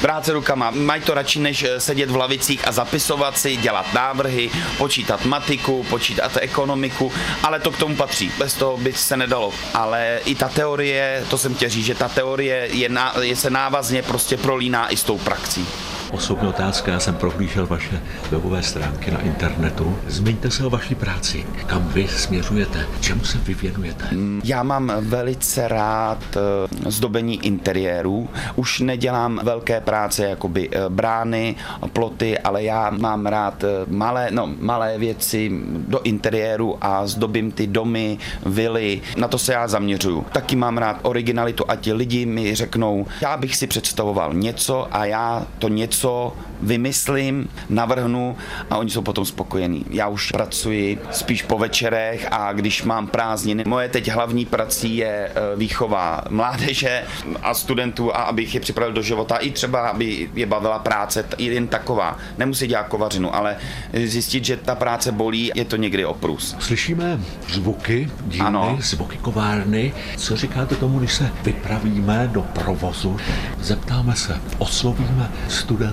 Práce 0.00 0.32
rukama. 0.32 0.70
Mají 0.70 1.02
to 1.02 1.14
radši, 1.14 1.40
než 1.40 1.66
sedět 1.78 2.10
v 2.10 2.16
lavicích 2.16 2.68
a 2.68 2.72
zapisovat 2.72 3.38
si, 3.38 3.56
dělat 3.56 3.94
návrhy, 3.94 4.50
počítat 4.78 5.24
matiku, 5.24 5.86
počítat 5.90 6.36
ekonomiku, 6.40 7.12
ale 7.42 7.60
to 7.60 7.70
k 7.70 7.78
tomu 7.78 7.96
patří. 7.96 8.32
Bez 8.38 8.54
toho 8.54 8.76
by 8.76 8.92
se 8.92 9.16
nedalo. 9.16 9.52
Ale 9.74 10.20
i 10.24 10.34
ta 10.34 10.48
teorie, 10.48 11.24
to 11.30 11.38
jsem 11.38 11.54
chtěl 11.54 11.68
říct, 11.68 11.86
že 11.86 11.94
ta 11.94 12.08
teorie 12.08 12.68
je, 12.72 12.88
ná, 12.88 13.14
je 13.20 13.36
se 13.36 13.50
návazně 13.50 14.02
prostě 14.02 14.36
prolíná 14.36 14.92
i 14.92 14.96
s 14.96 15.02
tou 15.02 15.18
praxí. 15.18 15.66
Osobní 16.12 16.48
otázka, 16.48 16.92
já 16.92 17.00
jsem 17.00 17.14
prohlížel 17.14 17.66
vaše 17.66 18.00
webové 18.30 18.62
stránky 18.62 19.10
na 19.10 19.20
internetu. 19.20 19.98
Zmiňte 20.06 20.50
se 20.50 20.66
o 20.66 20.70
vaší 20.70 20.94
práci. 20.94 21.46
Kam 21.66 21.88
vy 21.88 22.08
směřujete? 22.08 22.86
Čemu 23.00 23.24
se 23.24 23.38
vy 23.38 23.54
věnujete? 23.54 24.04
Já 24.44 24.62
mám 24.62 24.92
velice 25.00 25.68
rád 25.68 26.36
eh, 26.36 26.90
zdobení 26.90 27.46
interiérů. 27.46 28.28
Už 28.56 28.80
nedělám 28.80 29.40
velké 29.42 29.80
práce, 29.80 30.24
jakoby 30.24 30.68
eh, 30.72 30.88
brány, 30.88 31.56
ploty, 31.92 32.38
ale 32.38 32.64
já 32.64 32.90
mám 32.90 33.26
rád 33.26 33.64
eh, 33.64 33.68
malé, 33.86 34.28
no, 34.30 34.54
malé 34.60 34.98
věci 34.98 35.50
do 35.72 36.02
interiéru 36.02 36.78
a 36.80 37.06
zdobím 37.06 37.52
ty 37.52 37.66
domy, 37.66 38.18
vily. 38.46 39.00
Na 39.16 39.28
to 39.28 39.38
se 39.38 39.52
já 39.52 39.68
zaměřuju. 39.68 40.26
Taky 40.32 40.56
mám 40.56 40.78
rád 40.78 40.98
originalitu 41.02 41.64
a 41.68 41.76
ti 41.76 41.92
lidi 41.92 42.26
mi 42.26 42.54
řeknou, 42.54 43.06
já 43.20 43.36
bych 43.36 43.56
si 43.56 43.66
představoval 43.66 44.34
něco 44.34 44.88
a 44.90 45.04
já 45.04 45.46
to 45.58 45.68
něco 45.68 45.97
něco 45.98 46.32
vymyslím, 46.62 47.48
navrhnu 47.68 48.36
a 48.70 48.76
oni 48.76 48.90
jsou 48.90 49.02
potom 49.02 49.24
spokojení. 49.24 49.84
Já 49.90 50.08
už 50.08 50.32
pracuji 50.32 50.98
spíš 51.10 51.42
po 51.42 51.58
večerech 51.58 52.28
a 52.30 52.52
když 52.52 52.82
mám 52.82 53.06
prázdniny. 53.06 53.64
Moje 53.66 53.88
teď 53.88 54.10
hlavní 54.10 54.46
prací 54.46 54.96
je 54.96 55.08
e, 55.08 55.32
výchova 55.56 56.22
mládeže 56.30 57.02
a 57.42 57.54
studentů 57.54 58.16
a 58.16 58.18
abych 58.18 58.54
je 58.54 58.60
připravil 58.60 58.94
do 58.94 59.02
života 59.02 59.36
i 59.36 59.50
třeba, 59.50 59.88
aby 59.88 60.30
je 60.34 60.46
bavila 60.46 60.78
práce 60.78 61.24
jen 61.38 61.68
taková. 61.68 62.18
Nemusí 62.38 62.66
dělat 62.66 62.88
kovařinu, 62.88 63.34
ale 63.34 63.56
zjistit, 64.04 64.44
že 64.44 64.56
ta 64.56 64.74
práce 64.74 65.12
bolí, 65.12 65.52
je 65.54 65.64
to 65.64 65.76
někdy 65.76 66.04
oprus. 66.04 66.56
Slyšíme 66.58 67.20
zvuky 67.48 68.10
dílny, 68.26 68.46
ano. 68.46 68.78
zvuky 68.80 69.18
kovárny. 69.18 69.92
Co 70.16 70.36
říkáte 70.36 70.76
tomu, 70.76 70.98
když 70.98 71.14
se 71.14 71.30
vypravíme 71.44 72.30
do 72.32 72.42
provozu? 72.42 73.16
Zeptáme 73.60 74.16
se, 74.16 74.40
oslovíme 74.58 75.30
studenty. 75.48 75.87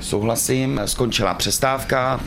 Souhlasím, 0.00 0.80
skončila 0.84 1.34
přestávka, 1.34 2.20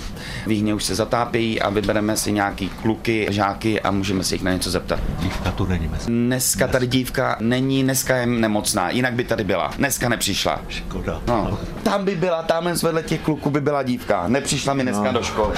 výhně 0.47 0.73
už 0.73 0.83
se 0.83 0.95
zatápějí 0.95 1.61
a 1.61 1.69
vybereme 1.69 2.17
si 2.17 2.31
nějaký 2.31 2.69
kluky, 2.69 3.27
žáky 3.29 3.81
a 3.81 3.91
můžeme 3.91 4.23
se 4.23 4.35
jich 4.35 4.43
na 4.43 4.53
něco 4.53 4.71
zeptat. 4.71 4.99
Dívka 5.19 5.51
tu 5.51 5.65
není 5.65 5.87
mezi. 5.87 6.11
Dneska 6.11 6.67
tady 6.67 6.87
dívka 6.87 7.37
není, 7.39 7.83
dneska 7.83 8.15
je 8.15 8.25
nemocná, 8.25 8.89
jinak 8.89 9.13
by 9.13 9.23
tady 9.23 9.43
byla. 9.43 9.71
Dneska 9.77 10.09
nepřišla. 10.09 10.61
Škoda. 10.69 11.21
No. 11.27 11.59
Tam 11.83 12.05
by 12.05 12.15
byla, 12.15 12.43
tam 12.43 12.69
vedle 12.83 13.03
těch 13.03 13.21
kluků 13.21 13.49
by 13.49 13.61
byla 13.61 13.83
dívka. 13.83 14.27
Nepřišla 14.27 14.73
mi 14.73 14.83
dneska 14.83 15.03
no. 15.03 15.13
do 15.13 15.23
školy 15.23 15.53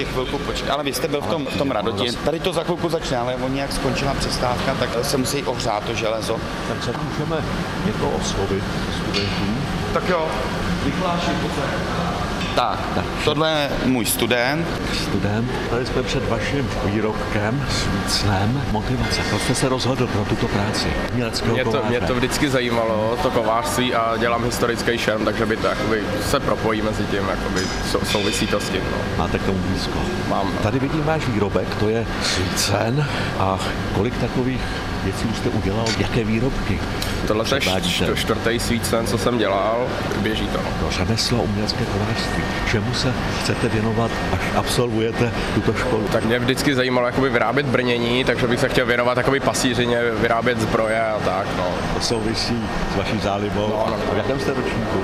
ještě 0.00 0.12
chvilku 0.12 0.38
počkat. 0.38 0.72
Ale 0.72 0.84
vy 0.84 0.92
jste 0.92 1.08
byl 1.08 1.20
v 1.20 1.26
tom, 1.26 1.46
v 1.46 1.56
tom 1.56 1.70
radotě. 1.70 2.12
Tady 2.12 2.40
to 2.40 2.52
za 2.52 2.64
chvilku 2.64 2.88
začne, 2.88 3.16
ale 3.16 3.34
oni 3.36 3.60
jak 3.60 3.72
skončila 3.72 4.14
přestávka, 4.14 4.74
tak 4.74 4.90
se 5.02 5.16
musí 5.16 5.42
ohřát 5.42 5.84
to 5.84 5.94
železo. 5.94 6.40
Tak 6.68 6.84
se 6.84 6.92
můžeme 7.02 7.44
někoho 7.86 8.10
oslovit 8.10 8.64
studentů. 9.00 9.44
Tak 9.92 10.08
jo, 10.08 10.28
Mikuláši, 10.84 11.30
tak, 12.56 12.78
tak, 12.94 13.04
tohle 13.24 13.50
je 13.50 13.70
můj 13.84 14.04
student. 14.04 14.66
Student, 15.02 15.50
tady 15.70 15.86
jsme 15.86 16.02
před 16.02 16.28
vaším 16.28 16.68
výrobkem, 16.84 17.66
svícnem. 17.70 18.62
Motivace, 18.72 19.20
proč 19.30 19.42
jste 19.42 19.54
se 19.54 19.68
rozhodl 19.68 20.06
pro 20.06 20.24
tuto 20.24 20.48
práci? 20.48 20.88
Mě 21.14 21.64
to, 21.64 21.82
mě 21.88 22.00
to 22.00 22.14
vždycky 22.14 22.50
zajímalo, 22.50 23.18
to 23.22 23.30
kovářství 23.30 23.94
a 23.94 24.16
dělám 24.16 24.44
historický 24.44 24.98
šerm, 24.98 25.24
takže 25.24 25.46
by 25.46 25.56
to 25.56 25.66
jakoby 25.66 26.02
se 26.30 26.40
propojí 26.40 26.82
mezi 26.82 27.04
tím, 27.04 27.22
jakoby 27.30 27.60
souvisí 28.04 28.46
to 28.46 28.60
s 28.60 28.68
tím. 28.68 28.82
No. 28.92 28.98
Máte 29.18 29.38
k 29.38 29.42
tomu 29.42 29.58
blízko? 29.58 29.98
Mám. 30.28 30.52
Tady 30.62 30.78
vidím 30.78 31.02
váš 31.04 31.28
výrobek, 31.28 31.74
to 31.74 31.88
je 31.88 32.06
svícen 32.22 33.06
a 33.38 33.58
kolik 33.94 34.18
takových 34.18 34.60
věcí 35.06 35.24
už 35.24 35.36
jste 35.36 35.48
udělal, 35.48 35.86
jaké 35.98 36.24
výrobky? 36.24 36.80
Tohle 37.26 37.44
je 37.54 38.16
čtvrtý 38.16 38.60
svícen, 38.60 39.06
co 39.06 39.18
jsem 39.18 39.38
dělal, 39.38 39.86
běží 40.22 40.46
to. 40.46 40.58
No, 40.82 40.90
řemeslo 40.90 41.42
umělecké 41.42 41.84
kovářství. 41.84 42.42
Čemu 42.70 42.94
se 42.94 43.12
chcete 43.40 43.68
věnovat, 43.68 44.10
až 44.32 44.40
absolvujete 44.56 45.32
tuto 45.54 45.74
školu? 45.74 46.08
Tak 46.12 46.24
mě 46.24 46.38
vždycky 46.38 46.74
zajímalo 46.74 47.06
jakoby 47.06 47.30
vyrábět 47.30 47.66
brnění, 47.66 48.24
takže 48.24 48.46
bych 48.46 48.60
se 48.60 48.68
chtěl 48.68 48.86
věnovat 48.86 49.14
takový 49.14 49.40
pasířině, 49.40 49.98
vyrábět 50.20 50.60
zbroje 50.60 51.00
a 51.00 51.18
tak. 51.24 51.46
No. 51.56 51.64
To 51.94 52.00
souvisí 52.00 52.62
s 52.92 52.96
vaší 52.96 53.18
zálibou. 53.18 53.68
No, 53.70 53.84
no, 53.86 53.96
no. 54.06 54.14
v 54.14 54.16
jakém 54.16 54.40
jste 54.40 54.54
ročníku? 54.54 54.98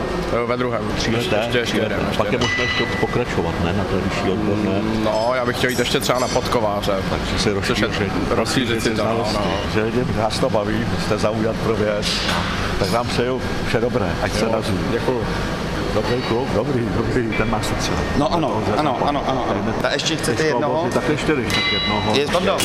Ve 0.47 0.57
druhém. 0.57 0.83
Tří 0.97 1.13
ještě, 1.13 1.37
ještě, 1.37 1.59
ještě, 1.59 1.79
jeden, 1.79 2.01
ještě 2.01 2.19
Pak 2.19 2.33
je 2.33 2.39
možné 2.39 2.65
ještě 2.65 2.85
pokračovat, 3.01 3.55
ne? 3.65 3.73
Na 3.73 3.85
to 3.85 3.97
vyšší 3.97 4.31
odborné. 4.31 4.81
No, 5.05 5.33
já 5.35 5.45
bych 5.45 5.57
chtěl 5.57 5.71
jít 5.71 5.79
ještě 5.79 6.01
třeba 6.01 6.19
na 6.19 6.29
podkováře. 6.29 6.93
Takže 7.11 7.39
si 7.39 7.53
rozšířit, 7.53 8.13
rozšířit 8.31 8.83
si 8.83 8.91
to. 8.91 9.05
No, 9.05 9.27
no. 9.35 9.43
Že 9.75 9.92
vás 10.01 10.39
to 10.39 10.51
baví, 10.51 10.87
jste 11.05 11.19
zaujat 11.19 11.57
pro 11.57 11.75
věc. 11.75 12.07
Tak 12.79 12.91
vám 12.91 13.09
přeju 13.09 13.43
vše 13.69 13.81
dobré, 13.81 14.07
ať 14.23 14.33
se 14.33 14.47
daří. 14.47 14.79
Děkuji. 14.91 15.27
Dobrý 15.95 16.23
kluk, 16.23 16.49
dobrý, 16.55 16.89
dobrý, 16.97 17.31
ten 17.39 17.51
má 17.51 17.63
srdce. 17.63 17.91
No 18.17 18.35
ano, 18.35 18.63
ano, 18.77 18.99
ano, 19.03 19.25
ano, 19.29 19.45
ano. 19.49 19.75
Tak 19.83 19.93
ještě 19.93 20.17
chcete 20.17 20.43
jednoho? 20.43 20.89
Tak 20.95 21.09
ještě 21.09 21.35
tak 21.35 21.73
jednoho. 21.73 22.15
Je 22.15 22.27
to 22.27 22.59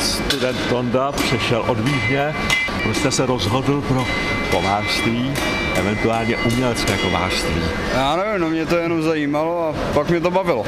Student 0.00 0.58
Tonda 0.68 1.12
přešel 1.12 1.64
od 1.68 1.80
Vídně, 1.80 2.34
proč 2.82 2.96
jste 2.96 3.10
se 3.10 3.26
rozhodl 3.26 3.80
pro 3.80 4.06
kovářství, 4.50 5.32
eventuálně 5.74 6.36
umělecké 6.36 6.96
kovářství? 6.96 7.62
Já 7.94 8.16
nevím, 8.16 8.40
no 8.40 8.48
mě 8.48 8.66
to 8.66 8.76
jenom 8.76 9.02
zajímalo 9.02 9.68
a 9.68 9.94
pak 9.94 10.10
mě 10.10 10.20
to 10.20 10.30
bavilo. 10.30 10.64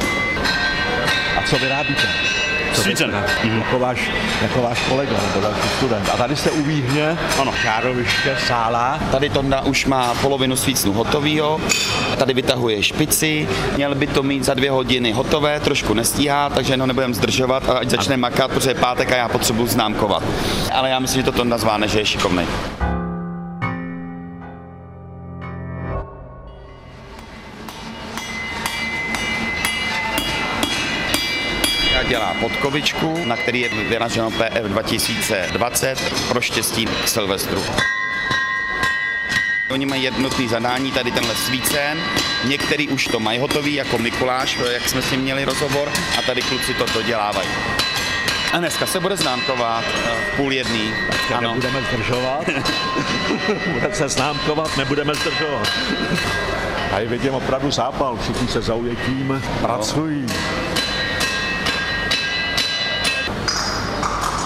A 1.37 1.41
co 1.49 1.57
vyrábíte? 1.57 2.36
Svícen. 2.83 3.25
Jako 3.43 3.79
váš, 3.79 4.11
jako 4.41 4.61
váš 4.61 4.81
kolega 4.89 5.11
nebo 5.27 5.41
další 5.41 5.69
student. 5.77 6.09
A 6.13 6.17
tady 6.17 6.35
jste 6.35 6.51
u 6.51 6.63
Víhně, 6.63 7.17
ano. 7.41 7.53
žároviště, 7.63 8.37
sála. 8.47 8.99
Tady 9.11 9.29
Tonda 9.29 9.61
už 9.61 9.85
má 9.85 10.13
polovinu 10.21 10.55
svícnu 10.55 10.93
hotovýho, 10.93 11.61
tady 12.17 12.33
vytahuje 12.33 12.83
špici, 12.83 13.47
měl 13.75 13.95
by 13.95 14.07
to 14.07 14.23
mít 14.23 14.43
za 14.43 14.53
dvě 14.53 14.71
hodiny 14.71 15.11
hotové, 15.11 15.59
trošku 15.59 15.93
nestíhá, 15.93 16.49
takže 16.49 16.73
jenom 16.73 16.87
nebudeme 16.87 17.13
zdržovat, 17.13 17.69
ať 17.69 17.89
začne 17.89 18.17
makat, 18.17 18.51
protože 18.51 18.69
je 18.69 18.75
pátek 18.75 19.11
a 19.11 19.15
já 19.15 19.29
potřebuji 19.29 19.67
známkovat. 19.67 20.23
Ale 20.73 20.89
já 20.89 20.99
myslím, 20.99 21.21
že 21.21 21.25
to 21.25 21.31
Tonda 21.31 21.57
zváne, 21.57 21.87
že 21.87 21.99
je 21.99 22.05
šikovný. 22.05 22.47
Dělá 32.07 32.33
podkovičku, 32.39 33.25
na 33.25 33.37
který 33.37 33.61
je 33.61 33.69
vyraženo 33.69 34.31
PF 34.31 34.63
2020 34.63 36.13
pro 36.29 36.41
štěstí 36.41 36.85
k 36.85 37.07
Silvestru. 37.07 37.63
Oni 39.69 39.85
mají 39.85 40.03
jednotný 40.03 40.47
zadání, 40.47 40.91
tady 40.91 41.11
tenhle 41.11 41.35
svícen, 41.35 41.97
některý 42.45 42.87
už 42.87 43.05
to 43.05 43.19
mají 43.19 43.39
hotový, 43.39 43.73
jako 43.73 43.97
Mikuláš, 43.97 44.57
jak 44.71 44.89
jsme 44.89 45.01
s 45.01 45.11
ním 45.11 45.21
měli 45.21 45.45
rozhovor, 45.45 45.91
a 46.19 46.21
tady 46.21 46.41
kluci 46.41 46.73
to 46.73 46.85
dodělávají. 46.93 47.49
A 48.53 48.57
dneska 48.57 48.85
se 48.85 48.99
bude 48.99 49.17
známkovat 49.17 49.83
v 50.33 50.35
půl 50.35 50.53
jedný. 50.53 50.93
Ano. 51.35 51.49
Nebudeme 51.49 51.81
zdržovat. 51.81 52.45
Budeme 53.73 53.95
se 53.95 54.09
známkovat, 54.09 54.77
nebudeme 54.77 55.13
zdržovat. 55.13 55.67
Tady 56.91 57.05
vidím 57.05 57.33
opravdu 57.33 57.71
zápal, 57.71 58.17
všichni 58.21 58.47
se 58.47 58.61
zaujetím 58.61 59.43
pracují. 59.61 60.25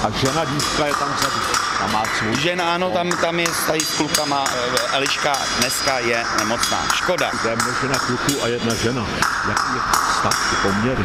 A 0.04 0.10
žena 0.10 0.46
dívka 0.46 0.86
je 0.86 0.94
tam 0.94 1.14
vzadu. 1.14 1.38
A 1.82 1.88
má 1.88 2.04
svůj. 2.18 2.36
Žena 2.36 2.74
ano, 2.74 2.90
tam, 2.90 3.12
tam 3.12 3.40
je 3.40 3.48
tady 3.68 3.80
s 3.80 3.98
klukama, 3.98 4.46
eh, 4.50 4.96
Eliška 4.98 5.34
dneska 5.60 6.00
je 6.00 6.26
nemocná. 6.40 6.88
Škoda. 6.96 7.32
To 7.42 7.48
je 7.48 7.56
množina 7.56 8.00
kluků 8.00 8.44
a 8.44 8.48
jedna 8.48 8.76
žena. 8.76 9.08
Jaký 9.50 9.74
je 9.76 9.82
stav, 10.20 10.50
ty 10.50 10.56
poměry? 10.68 11.04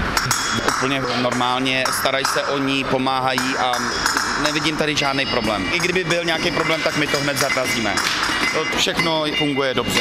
Úplně 0.68 1.02
normálně, 1.22 1.84
starají 1.92 2.24
se 2.24 2.42
o 2.42 2.58
ní, 2.58 2.84
pomáhají 2.84 3.56
a 3.58 3.72
nevidím 4.42 4.76
tady 4.76 4.96
žádný 4.96 5.26
problém. 5.26 5.64
I 5.72 5.78
kdyby 5.78 6.04
byl 6.04 6.24
nějaký 6.24 6.50
problém, 6.50 6.82
tak 6.82 6.96
my 6.96 7.06
to 7.06 7.20
hned 7.20 7.38
zatrazíme. 7.38 7.94
To 8.54 8.78
všechno 8.78 9.24
funguje 9.38 9.74
dobře. 9.74 10.00